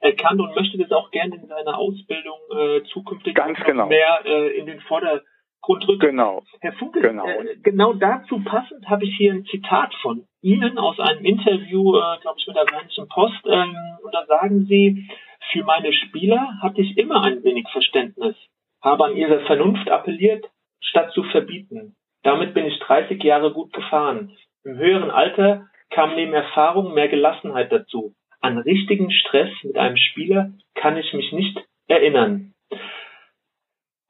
[0.02, 3.88] erkannt und möchte das auch gerne in seiner Ausbildung äh, zukünftig genau.
[3.88, 5.24] mehr äh, in den Vordergrund
[5.70, 6.00] rücken.
[6.00, 6.44] Genau.
[6.62, 7.26] Herr Funke, genau.
[7.26, 12.20] Äh, genau dazu passend habe ich hier ein Zitat von Ihnen aus einem Interview, äh,
[12.22, 13.46] glaube ich, mit der Rheinischen Post.
[13.46, 15.08] Ähm, und da sagen Sie,
[15.52, 18.36] für meine Spieler hatte ich immer ein wenig Verständnis,
[18.82, 20.46] habe an ihre Vernunft appelliert,
[20.82, 21.96] statt zu verbieten.
[22.24, 24.36] Damit bin ich 30 Jahre gut gefahren.
[24.64, 28.14] Im höheren Alter kam neben Erfahrung mehr Gelassenheit dazu.
[28.42, 32.54] An richtigen Stress mit einem Spieler kann ich mich nicht erinnern.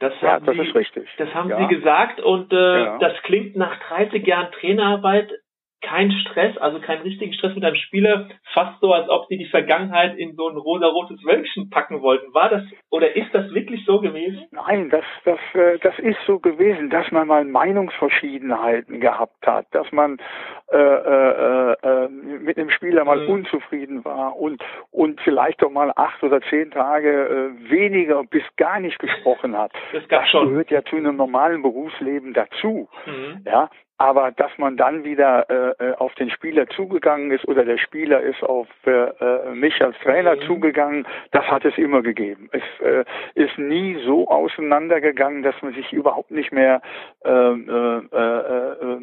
[0.04, 1.08] Das ja, das Sie, ist richtig.
[1.18, 1.58] Das haben ja.
[1.58, 2.98] Sie gesagt und äh, ja.
[2.98, 5.32] das klingt nach 30 Jahren Trainerarbeit
[5.84, 9.50] kein Stress, also keinen richtigen Stress mit einem Spieler, fast so, als ob sie die
[9.50, 12.34] Vergangenheit in so ein rosa-rotes Wölkchen packen wollten.
[12.34, 14.46] War das oder ist das wirklich so gewesen?
[14.52, 19.90] Nein, das, das, äh, das ist so gewesen, dass man mal Meinungsverschiedenheiten gehabt hat, dass
[19.92, 20.18] man
[20.74, 23.30] äh, äh, äh, mit einem Spieler mal mhm.
[23.30, 28.80] unzufrieden war und, und vielleicht doch mal acht oder zehn Tage äh, weniger bis gar
[28.80, 29.72] nicht gesprochen hat.
[29.94, 32.90] Das, das gehört ja zu einem normalen Berufsleben dazu.
[33.06, 33.44] Mhm.
[33.46, 38.22] Ja, aber dass man dann wieder äh, auf den Spieler zugegangen ist oder der Spieler
[38.22, 40.42] ist auf äh, äh, mich als Trainer mhm.
[40.42, 42.50] zugegangen, das hat es immer gegeben.
[42.52, 43.06] Es äh,
[43.36, 46.82] ist nie so auseinandergegangen, dass man sich überhaupt nicht mehr
[47.24, 48.98] äh, äh, äh,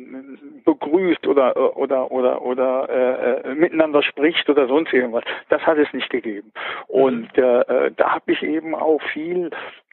[0.65, 5.25] begrüßt oder oder oder oder äh, miteinander spricht oder sonst irgendwas.
[5.49, 6.53] Das hat es nicht gegeben.
[6.89, 7.43] Und mhm.
[7.43, 9.51] äh, da habe ich eben auch viel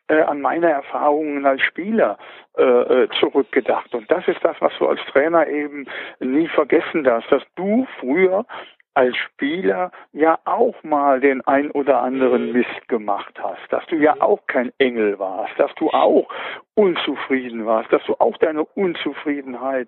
[0.08, 2.18] äh, an meine Erfahrungen als Spieler
[2.58, 3.94] äh, äh, zurückgedacht.
[3.94, 5.86] Und das ist das, was du als Trainer eben
[6.20, 8.46] nie vergessen darfst, dass du früher
[8.98, 12.54] als Spieler ja auch mal den ein oder anderen mhm.
[12.54, 14.22] Mist gemacht hast, dass du ja mhm.
[14.22, 16.28] auch kein Engel warst, dass du auch
[16.74, 19.88] unzufrieden warst, dass du auch deine Unzufriedenheit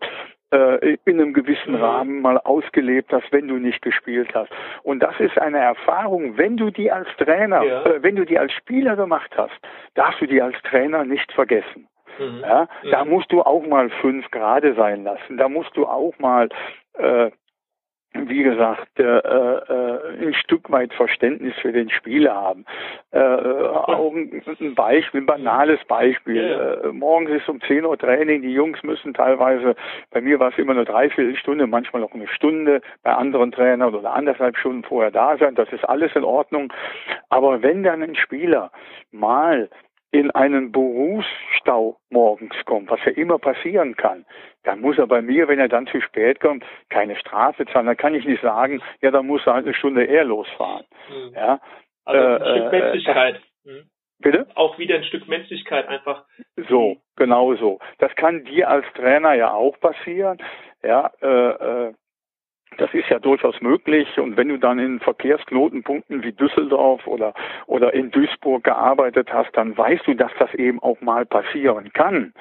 [0.52, 1.84] äh, in einem gewissen mhm.
[1.84, 4.52] Rahmen mal ausgelebt hast, wenn du nicht gespielt hast.
[4.84, 7.84] Und das ist eine Erfahrung, wenn du die als Trainer, ja.
[7.86, 9.60] äh, wenn du die als Spieler gemacht hast,
[9.95, 11.88] darfst du die als Trainer nicht vergessen.
[12.19, 12.41] Mhm.
[12.41, 15.38] Ja, da musst du auch mal fünf Grade sein lassen.
[15.38, 16.50] Da musst du auch mal
[16.93, 17.32] äh,
[18.13, 22.65] wie gesagt, äh, äh, ein Stück weit Verständnis für den Spieler haben.
[23.12, 26.82] Äh, auch ein, ein Beispiel, ein banales Beispiel.
[26.84, 29.76] Äh, morgens ist um 10 Uhr Training, die Jungs müssen teilweise,
[30.12, 33.93] bei mir war es immer nur dreiviertel Stunde, manchmal auch eine Stunde, bei anderen Trainern
[33.93, 36.74] oder anderthalb Stunden vorher da sein, das ist alles in Ordnung.
[37.30, 38.72] Aber wenn dann ein Spieler
[39.12, 39.69] mal
[40.12, 44.26] in einen Berufsstau morgens kommt, was ja immer passieren kann,
[44.63, 47.86] dann muss er bei mir, wenn er dann zu spät kommt, keine Strafe zahlen.
[47.86, 50.86] Dann kann ich nicht sagen, ja, dann muss er halt eine Stunde eher losfahren.
[51.10, 51.34] Mhm.
[51.36, 51.60] Ja,
[52.06, 53.41] also ein äh, Stück Menschlichkeit.
[53.63, 53.89] Mhm.
[54.22, 54.48] Bitte?
[54.56, 56.26] Auch wieder ein Stück Menschlichkeit einfach.
[56.67, 57.80] So, genau so.
[58.00, 60.39] Das kann dir als Trainer ja auch passieren.
[60.84, 61.28] Ja, äh,
[61.88, 61.93] äh,
[62.77, 64.19] das ist ja durchaus möglich.
[64.19, 67.34] Und wenn du dann in Verkehrsknotenpunkten wie Düsseldorf oder,
[67.67, 72.34] oder in Duisburg gearbeitet hast, dann weißt du, dass das eben auch mal passieren kann.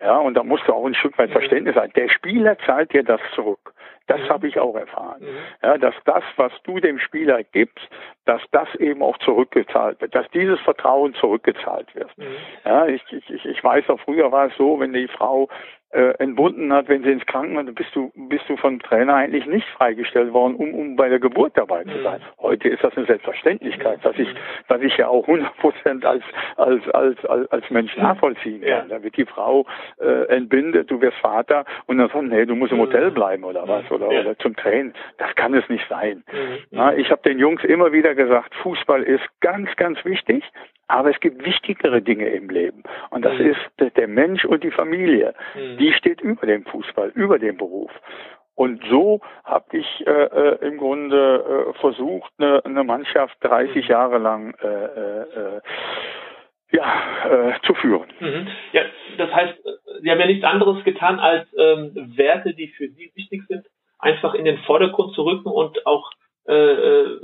[0.00, 1.34] Ja, und da musst du auch ein Stück weit mhm.
[1.34, 1.90] Verständnis sein.
[1.96, 3.72] Der Spieler zahlt dir das zurück.
[4.06, 4.28] Das mhm.
[4.28, 5.22] habe ich auch erfahren.
[5.22, 5.38] Mhm.
[5.62, 7.88] Ja, dass das, was du dem Spieler gibst,
[8.24, 12.16] dass das eben auch zurückgezahlt wird, dass dieses Vertrauen zurückgezahlt wird.
[12.16, 12.36] Mhm.
[12.64, 15.48] Ja, ich, ich, ich weiß auch früher war es so, wenn die Frau
[15.90, 19.66] äh, entbunden hat, wenn sie ins Krankenhaus, bist du, bist du vom Trainer eigentlich nicht
[19.68, 22.20] freigestellt worden, um, um bei der Geburt dabei zu sein.
[22.20, 22.42] Mhm.
[22.42, 24.28] Heute ist das eine Selbstverständlichkeit, dass ich,
[24.68, 26.24] dass ich ja auch 100 Prozent als,
[26.56, 28.68] als, als, als, als Mensch nachvollziehen kann.
[28.68, 28.84] Ja.
[28.88, 29.64] Da wird die Frau
[30.00, 33.14] äh, entbindet, du wirst Vater und dann sagt, nee, du musst im Hotel mhm.
[33.14, 34.20] bleiben oder was oder, ja.
[34.20, 34.94] oder zum Training.
[35.18, 36.24] Das kann es nicht sein.
[36.32, 36.58] Mhm.
[36.70, 40.44] Na, ich habe den Jungs immer wieder gesagt, Fußball ist ganz, ganz wichtig,
[40.88, 42.82] aber es gibt wichtigere Dinge im Leben.
[43.10, 43.50] Und das mhm.
[43.50, 45.34] ist der Mensch und die Familie.
[45.54, 45.78] Mhm.
[45.78, 47.90] Die steht über dem Fußball, über dem Beruf.
[48.56, 53.82] Und so habe ich äh, äh, im Grunde äh, versucht, eine, eine Mannschaft 30 mhm.
[53.82, 55.60] Jahre lang äh, äh, äh,
[56.72, 58.08] ja, äh, zu führen.
[58.20, 58.48] Mhm.
[58.72, 58.82] Ja,
[59.18, 59.54] das heißt,
[60.02, 63.66] Sie haben ja nichts anderes getan, als ähm, Werte, die für Sie wichtig sind,
[63.98, 66.10] einfach in den Vordergrund zu rücken und auch
[66.46, 67.20] äh, äh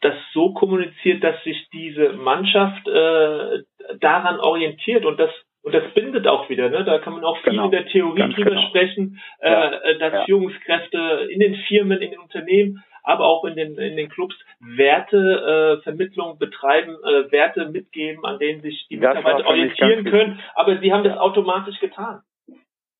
[0.00, 3.62] das so kommuniziert, dass sich diese Mannschaft äh,
[4.00, 5.30] daran orientiert und das
[5.62, 6.84] und das bindet auch wieder, ne?
[6.84, 7.64] Da kann man auch viel genau.
[7.64, 8.68] in der Theorie drüber genau.
[8.68, 9.70] sprechen, äh, ja.
[9.70, 10.24] äh, dass ja.
[10.26, 16.34] Führungskräfte in den Firmen, in den Unternehmen, aber auch in den in den Clubs Wertevermittlung
[16.34, 20.40] äh, betreiben, äh, Werte mitgeben, an denen sich die Mitarbeiter orientieren können.
[20.54, 22.22] Aber sie haben das automatisch getan.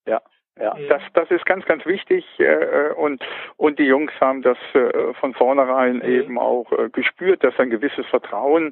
[0.06, 0.20] Ja,
[0.56, 3.24] ja, das, das ist ganz, ganz wichtig äh, und,
[3.56, 6.04] und die Jungs haben das äh, von vornherein mhm.
[6.04, 8.70] eben auch äh, gespürt, dass ein gewisses Vertrauen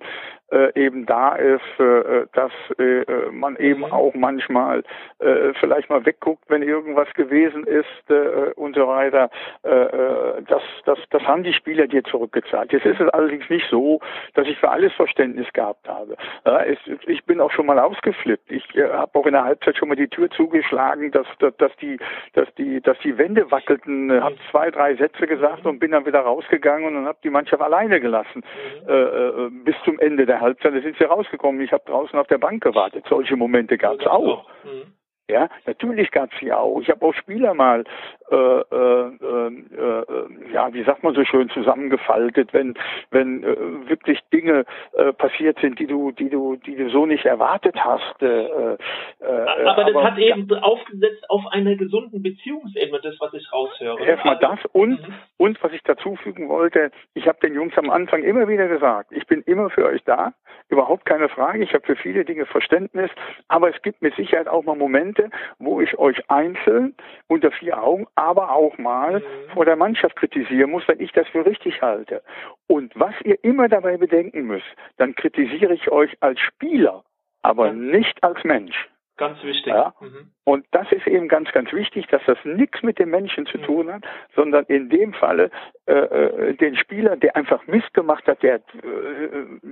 [0.52, 3.92] äh, eben da ist, äh, dass äh, man eben mhm.
[3.92, 4.82] auch manchmal
[5.18, 9.30] äh, vielleicht mal wegguckt, wenn irgendwas gewesen ist äh, und so weiter.
[9.64, 12.72] Äh, äh, das, das, das haben die Spieler dir zurückgezahlt.
[12.72, 14.00] Jetzt ist es allerdings nicht so,
[14.34, 16.16] dass ich für alles Verständnis gehabt habe.
[16.44, 18.50] Ja, es, ich bin auch schon mal ausgeflippt.
[18.50, 21.74] Ich äh, habe auch in der Halbzeit schon mal die Tür zugeschlagen, dass, dass, dass
[21.76, 21.98] die,
[22.34, 24.06] dass die, dass die Wände wackelten.
[24.06, 24.22] Mhm.
[24.22, 28.00] Habe zwei, drei Sätze gesagt und bin dann wieder rausgegangen und habe die Mannschaft alleine
[28.00, 28.42] gelassen
[28.84, 28.88] mhm.
[28.88, 30.74] äh, äh, bis zum Ende der Halbzeit.
[30.74, 31.60] Da sind sie rausgekommen.
[31.62, 33.06] Ich habe draußen auf der Bank gewartet.
[33.08, 34.46] Solche Momente gab es auch.
[34.64, 34.92] Mhm.
[35.30, 36.80] Ja, natürlich gab es sie auch.
[36.80, 37.84] Ich habe auch Spieler mal,
[38.32, 42.74] äh, äh, äh, ja, wie sagt man so schön, zusammengefaltet, wenn
[43.10, 44.64] wenn äh, wirklich Dinge
[44.94, 48.22] äh, passiert sind, die du, die du, die du so nicht erwartet hast.
[48.22, 48.76] Äh, äh,
[49.20, 50.58] aber das aber, hat eben ja.
[50.60, 54.02] aufgesetzt auf einer gesunden Beziehungsebene, das was ich raushöre.
[54.04, 55.14] Erstmal das und mhm.
[55.36, 59.26] und was ich dazufügen wollte, ich habe den Jungs am Anfang immer wieder gesagt, ich
[59.26, 60.32] bin immer für euch da,
[60.68, 61.62] überhaupt keine Frage.
[61.62, 63.10] Ich habe für viele Dinge Verständnis,
[63.48, 66.94] aber es gibt mit Sicherheit auch mal Momente, wo ich euch einzeln
[67.28, 69.52] unter vier Augen, aber auch mal mhm.
[69.52, 72.22] vor der Mannschaft kritisieren muss, wenn ich das für richtig halte.
[72.68, 77.04] Und was ihr immer dabei bedenken müsst, dann kritisiere ich euch als Spieler,
[77.42, 77.72] aber ja.
[77.72, 78.88] nicht als Mensch.
[79.18, 79.66] Ganz wichtig.
[79.66, 79.94] Ja?
[80.00, 80.30] Mhm.
[80.44, 83.62] Und das ist eben ganz, ganz wichtig, dass das nichts mit dem Menschen zu mhm.
[83.62, 85.50] tun hat, sondern in dem Falle
[85.86, 88.60] äh, äh, den Spieler, der einfach Mist gemacht hat, der äh,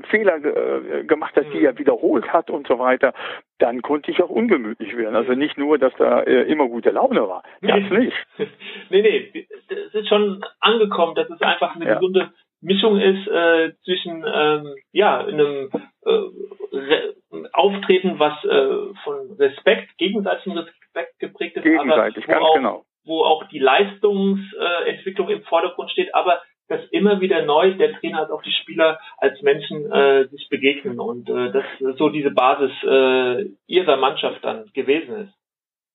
[0.08, 1.52] Fehler äh, gemacht hat, mhm.
[1.52, 3.14] die er wiederholt hat und so weiter,
[3.58, 5.16] dann konnte ich auch ungemütlich werden.
[5.16, 7.42] Also nicht nur, dass da äh, immer gute Laune war.
[7.62, 7.98] Das nee.
[7.98, 8.16] nicht.
[8.90, 11.94] nee, nee, es ist schon angekommen, dass es einfach eine ja.
[11.94, 12.30] gesunde
[12.60, 15.70] Mischung ist äh, zwischen ähm, ja einem
[16.04, 22.84] äh, Auftreten, was äh, von Respekt, gegenseitigem Respekt geprägt ist, Gegenseitig, aber wo, auch, genau.
[23.04, 28.30] wo auch die Leistungsentwicklung im Vordergrund steht, aber dass immer wieder neu der Trainer als
[28.30, 31.64] auch die Spieler als Menschen äh, sich begegnen und äh, das
[31.98, 35.39] so diese Basis äh, ihrer Mannschaft dann gewesen ist.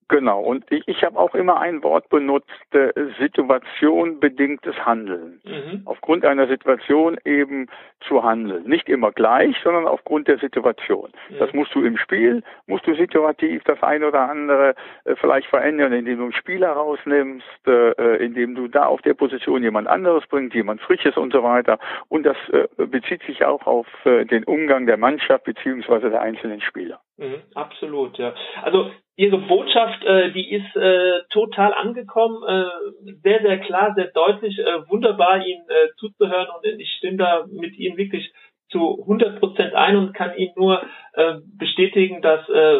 [0.07, 5.41] Genau, und ich, ich habe auch immer ein Wort benutzt, äh, Situation bedingtes Handeln.
[5.43, 5.81] Mhm.
[5.85, 7.67] Aufgrund einer Situation eben
[8.07, 8.65] zu handeln.
[8.65, 11.09] Nicht immer gleich, sondern aufgrund der Situation.
[11.29, 11.39] Mhm.
[11.39, 14.75] Das musst du im Spiel, musst du situativ das eine oder andere
[15.05, 19.15] äh, vielleicht verändern, indem du einen Spieler rausnimmst, äh, äh, indem du da auf der
[19.15, 21.79] Position jemand anderes bringst, jemand Frisches und so weiter.
[22.09, 26.61] Und das äh, bezieht sich auch auf äh, den Umgang der Mannschaft beziehungsweise der einzelnen
[26.61, 26.99] Spieler.
[27.17, 28.35] Mhm, absolut, ja.
[28.61, 34.59] Also Ihre Botschaft, äh, die ist äh, total angekommen, äh, sehr, sehr klar, sehr deutlich,
[34.59, 36.47] äh, wunderbar Ihnen äh, zuzuhören.
[36.55, 38.31] Und ich stimme da mit Ihnen wirklich
[38.69, 40.81] zu 100 Prozent ein und kann Ihnen nur
[41.13, 42.79] äh, bestätigen, dass äh,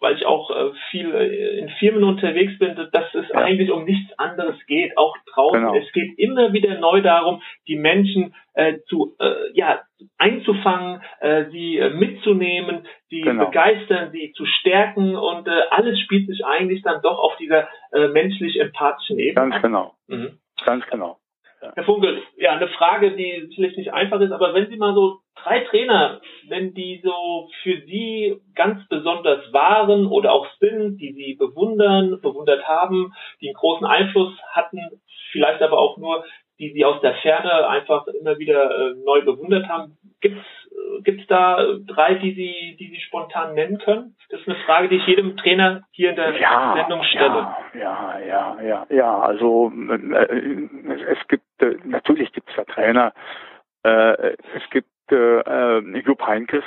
[0.00, 3.40] weil ich auch äh, viel äh, in Firmen unterwegs bin, dass es ja.
[3.40, 5.60] eigentlich um nichts anderes geht, auch draußen.
[5.60, 5.74] Genau.
[5.74, 9.80] Es geht immer wieder neu darum, die Menschen äh, zu äh, ja
[10.18, 13.46] einzufangen, äh, sie äh, mitzunehmen, sie genau.
[13.46, 18.08] begeistern, sie zu stärken und äh, alles spielt sich eigentlich dann doch auf dieser äh,
[18.08, 19.50] menschlich empathischen Ebene.
[19.50, 19.94] Ganz genau.
[20.06, 20.38] Mhm.
[20.64, 21.18] Ganz genau.
[21.60, 25.20] Herr Funkel, ja, eine Frage, die sicherlich nicht einfach ist, aber wenn Sie mal so
[25.34, 31.34] drei Trainer, wenn die so für Sie ganz besonders waren oder auch sind, die Sie
[31.34, 35.00] bewundern, bewundert haben, die einen großen Einfluss hatten,
[35.32, 36.24] vielleicht aber auch nur,
[36.58, 40.44] die Sie aus der Ferne einfach immer wieder äh, neu bewundert haben, gibt's
[41.02, 44.16] Gibt es da drei, die Sie, die Sie spontan nennen können?
[44.30, 47.48] Das ist eine Frage, die ich jedem Trainer hier in der ja, Sendung stelle.
[47.74, 49.18] Ja, ja, ja, ja.
[49.18, 50.68] Also äh,
[51.10, 53.12] es gibt äh, natürlich gibt es da Trainer.
[53.84, 56.64] Äh, es gibt äh, äh Jupp Heinkes,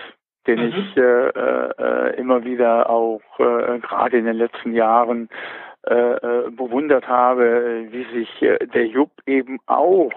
[0.48, 0.74] den mhm.
[0.76, 7.08] ich äh, äh, immer wieder auch äh, gerade in den letzten Jahren äh, äh bewundert
[7.08, 10.12] habe, wie sich äh, der Jupp eben auch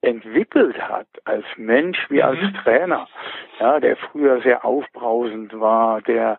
[0.00, 2.54] entwickelt hat als Mensch wie als mhm.
[2.62, 3.08] Trainer,
[3.58, 6.38] ja, der früher sehr aufbrausend war, der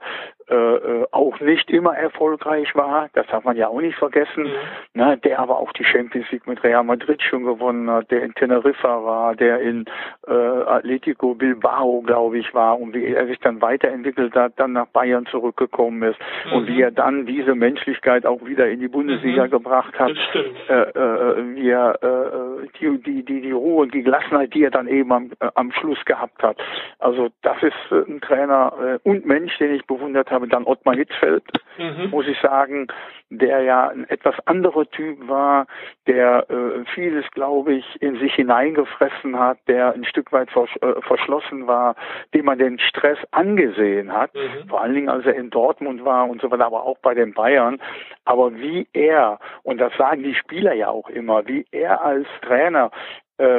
[0.49, 4.53] äh, äh, auch nicht immer erfolgreich war, das darf man ja auch nicht vergessen, mhm.
[4.93, 8.33] ne, der aber auch die Champions League mit Real Madrid schon gewonnen hat, der in
[8.33, 9.83] Teneriffa war, der in
[10.25, 14.87] äh, Atletico Bilbao, glaube ich, war und wie er sich dann weiterentwickelt hat, dann nach
[14.87, 16.53] Bayern zurückgekommen ist mhm.
[16.53, 19.51] und wie er dann diese Menschlichkeit auch wieder in die Bundesliga mhm.
[19.51, 20.15] gebracht hat,
[20.69, 24.71] äh, äh, wie er äh, die, die, die, die Ruhe und die Gelassenheit, die er
[24.71, 26.57] dann eben am, äh, am Schluss gehabt hat.
[26.99, 28.73] Also das ist äh, ein Trainer
[29.03, 30.47] äh, und Mensch, den ich bewundert habe.
[30.47, 31.43] Dann Ottmar Hitzfeld,
[31.77, 32.09] mhm.
[32.09, 32.87] muss ich sagen,
[33.29, 35.67] der ja ein etwas anderer Typ war,
[36.07, 41.01] der äh, vieles, glaube ich, in sich hineingefressen hat, der ein Stück weit vers äh,
[41.01, 41.95] verschlossen war,
[42.33, 44.67] dem man den Stress angesehen hat, mhm.
[44.69, 47.33] vor allen Dingen als er in Dortmund war und so weiter, aber auch bei den
[47.33, 47.79] Bayern.
[48.25, 52.91] Aber wie er, und das sagen die Spieler ja auch immer, wie er als Trainer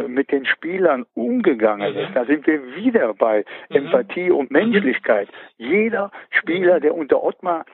[0.08, 2.14] mit den Spielern umgegangen ist.
[2.14, 3.76] Da sind wir wieder bei mhm.
[3.76, 5.28] Empathie und Menschlichkeit.
[5.56, 7.64] Jeder Spieler, der unter Ottmar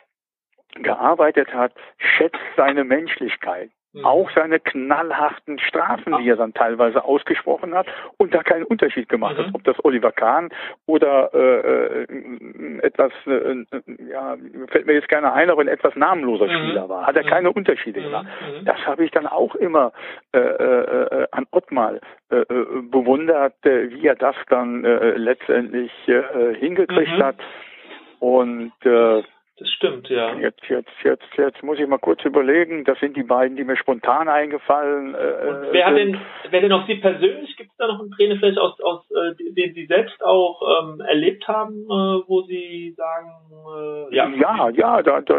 [0.74, 3.70] gearbeitet hat, schätzt seine Menschlichkeit.
[3.95, 4.05] Mhm.
[4.05, 7.86] Auch seine knallharten Strafen, die er dann teilweise ausgesprochen hat
[8.16, 9.42] und da keinen Unterschied gemacht mhm.
[9.42, 10.51] hat, ob das Oliver Kahn
[10.86, 13.64] oder äh, äh etwas, äh,
[14.11, 14.36] ja,
[14.68, 16.51] fällt mir jetzt keiner ein, aber ein etwas namenloser mhm.
[16.51, 17.28] Spieler war, hat er mhm.
[17.28, 18.26] keine Unterschiede gemacht.
[18.64, 19.92] Das habe ich dann auch immer
[20.32, 26.55] äh, äh, an Ottmal äh, äh bewundert, äh, wie er das dann äh, letztendlich äh,
[26.55, 27.36] hingekriegt hat.
[28.18, 29.22] Und äh,
[29.57, 30.34] das stimmt, ja.
[30.34, 32.82] Jetzt, jetzt, jetzt, jetzt muss ich mal kurz überlegen.
[32.84, 35.14] Das sind die beiden, die mir spontan eingefallen.
[35.14, 37.57] Äh, Und wer hat denn, wer denn auch Sie persönlich?
[37.57, 41.00] Gibt es da noch einen Trainer vielleicht aus, aus äh, den Sie selbst auch ähm,
[41.02, 43.30] erlebt haben, äh, wo Sie sagen,
[44.11, 45.38] äh, ja, ja, ja, da, da,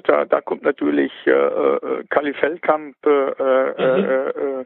[0.00, 3.74] da, da kommt natürlich äh, äh, Kali Feldkamp, äh, mhm.
[3.78, 4.64] äh, äh,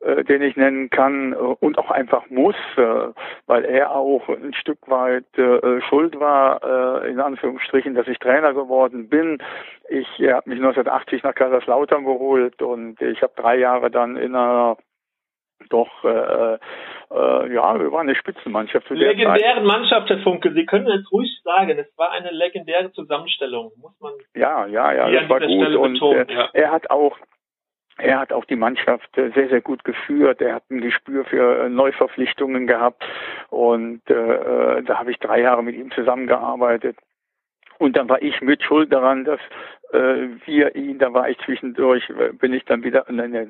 [0.00, 3.08] äh, den ich nennen kann äh, und auch einfach muss, äh,
[3.46, 8.33] weil er auch ein Stück weit äh, schuld war, äh, in Anführungsstrichen, dass ich Trainer
[8.34, 9.38] Trainer geworden bin.
[9.88, 14.34] Ich äh, habe mich 1980 nach Kaiserslautern geholt und ich habe drei Jahre dann in
[14.34, 14.76] einer
[15.70, 18.86] doch, äh, äh, ja, wir waren eine Spitzenmannschaft.
[18.86, 20.52] Zu Legendäre Mannschaft, Herr Funke.
[20.52, 21.78] Sie können es ruhig sagen.
[21.78, 24.12] Es war eine legendäre Zusammenstellung, muss man.
[24.34, 25.48] Ja, ja, ja, das war gut.
[25.48, 26.48] Stelle und äh, ja.
[26.52, 27.16] er hat auch
[27.96, 30.40] er hat auch die Mannschaft äh, sehr, sehr gut geführt.
[30.40, 33.04] Er hat ein Gespür für äh, Neuverpflichtungen gehabt.
[33.50, 36.96] Und äh, da habe ich drei Jahre mit ihm zusammengearbeitet.
[37.84, 39.40] Und dann war ich mit schuld daran, dass
[39.94, 43.06] wir ihn, da war ich zwischendurch, äh, bin ich dann wieder,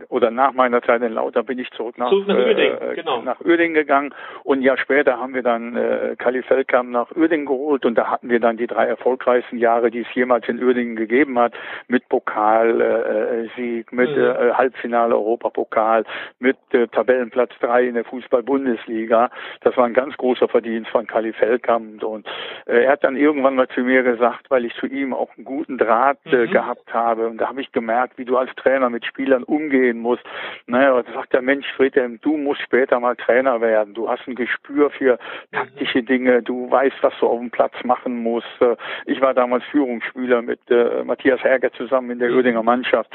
[0.08, 3.22] oder nach meiner Zeit in Lauter bin ich zurück nach, zurück nach, Uerdingen, äh, genau.
[3.22, 7.46] nach Uerdingen gegangen und ein Jahr später haben wir dann äh, Kali Feldkamp nach Uerdingen
[7.46, 10.96] geholt und da hatten wir dann die drei erfolgreichsten Jahre, die es jemals in Uerdingen
[10.96, 11.54] gegeben hat,
[11.88, 14.22] mit Pokalsieg, äh, mit mhm.
[14.22, 16.04] äh, Halbfinale Europapokal,
[16.38, 19.30] mit äh, Tabellenplatz drei in der Fußball-Bundesliga.
[19.62, 22.26] Das war ein ganz großer Verdienst von Kali Feldkamp und
[22.66, 25.44] äh, er hat dann irgendwann mal zu mir gesagt, weil ich zu ihm auch einen
[25.44, 26.50] guten Draht äh, mhm.
[26.50, 30.22] gehabt habe und da habe ich gemerkt, wie du als Trainer mit Spielern umgehen musst.
[30.66, 33.94] Naja, da sagt der Mensch, Friedhelm, du musst später mal Trainer werden.
[33.94, 35.18] Du hast ein Gespür für
[35.52, 36.06] taktische mhm.
[36.06, 38.48] Dinge, du weißt, was du auf dem Platz machen musst.
[38.60, 38.76] Äh,
[39.06, 42.36] ich war damals Führungsspieler mit äh, Matthias Herger zusammen in der mhm.
[42.36, 43.10] Uerdinger Mannschaft.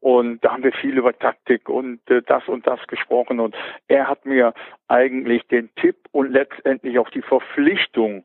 [0.00, 3.38] Und da haben wir viel über Taktik und äh, das und das gesprochen.
[3.38, 3.54] Und
[3.88, 4.54] er hat mir
[4.88, 8.24] eigentlich den Tipp und letztendlich auch die Verpflichtung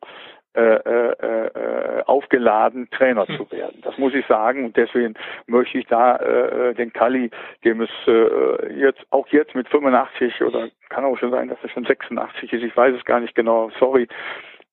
[0.55, 3.81] äh, äh, äh, aufgeladen, Trainer zu werden.
[3.83, 5.15] Das muss ich sagen und deswegen
[5.47, 7.29] möchte ich da äh, den Kali,
[7.63, 11.69] dem es äh, jetzt auch jetzt mit 85 oder kann auch schon sein, dass er
[11.69, 14.07] schon 86 ist, ich weiß es gar nicht genau, sorry,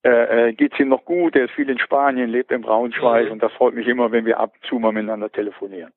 [0.03, 3.33] äh, geht es ihm noch gut, er ist viel in Spanien, lebt in Braunschweig mhm.
[3.33, 5.93] und das freut mich immer, wenn wir ab und zu mal miteinander telefonieren.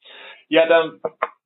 [0.48, 1.00] Ja, dann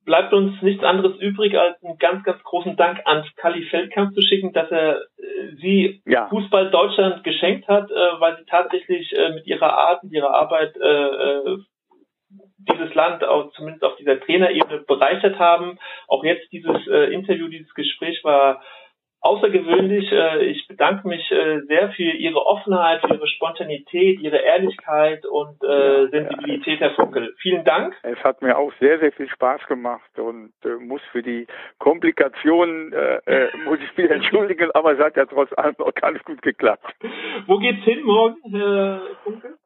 [0.04, 4.22] bleibt uns nichts anderes übrig, als einen ganz, ganz großen Dank an Kali Feldkamp zu
[4.22, 6.28] schicken, dass er äh, sie ja.
[6.28, 10.74] Fußball Deutschland geschenkt hat, äh, weil sie tatsächlich äh, mit ihrer Art, mit ihrer Arbeit
[10.76, 11.58] äh, äh,
[12.58, 15.78] dieses Land auch zumindest auf dieser Trainerebene bereichert haben.
[16.06, 18.62] Auch jetzt dieses Interview, dieses Gespräch war
[19.20, 20.10] außergewöhnlich.
[20.12, 25.62] Äh, ich bedanke mich äh, sehr für Ihre Offenheit, für Ihre Spontanität, Ihre Ehrlichkeit und
[25.62, 27.34] äh, Sensibilität, Herr Funkel.
[27.40, 27.94] Vielen Dank.
[28.02, 31.46] Es hat mir auch sehr, sehr viel Spaß gemacht und muss für die
[31.78, 36.42] Komplikationen, äh, muss ich mich entschuldigen, aber es hat ja trotz allem noch ganz gut
[36.42, 36.94] geklappt.
[37.46, 39.56] Wo geht's hin morgen, Herr Funkel?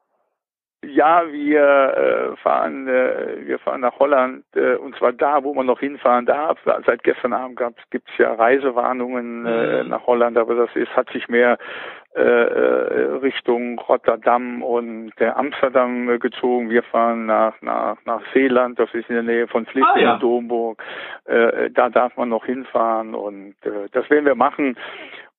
[0.87, 5.65] Ja, wir äh, fahren, äh, wir fahren nach Holland äh, und zwar da, wo man
[5.65, 6.57] noch hinfahren darf.
[6.85, 7.59] Seit gestern Abend
[7.89, 9.89] gibt es ja Reisewarnungen äh, mhm.
[9.89, 11.57] nach Holland, aber das ist hat sich mehr
[12.15, 16.69] äh, äh Richtung Rotterdam und äh, Amsterdam äh, gezogen.
[16.69, 20.17] Wir fahren nach nach nach Seeland, das ist in der Nähe von Vlissingen, ah, ja.
[20.17, 20.81] Domburg.
[21.25, 24.77] Äh, da darf man noch hinfahren und äh, das werden wir machen.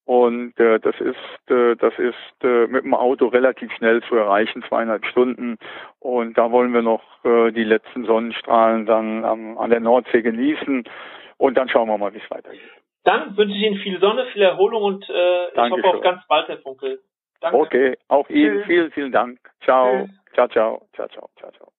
[0.07, 4.65] Und äh, das ist äh, das ist äh, mit dem Auto relativ schnell zu erreichen,
[4.69, 5.59] zweieinhalb Stunden.
[5.99, 10.85] Und da wollen wir noch äh, die letzten Sonnenstrahlen dann am, an der Nordsee genießen.
[11.39, 12.61] Und dann schauen wir mal, wie es weitergeht.
[13.03, 16.47] Dann wünsche ich Ihnen viel Sonne, viel Erholung und äh, ich hoffe auf ganz bald,
[16.49, 17.01] Herr Funkel.
[17.41, 17.59] Danke.
[17.59, 19.41] Okay, auch Ihnen vielen, vielen Dank.
[19.65, 20.07] Ciao.
[20.07, 20.17] Tschüss.
[20.35, 21.76] Ciao, ciao, ciao, ciao, ciao, ciao.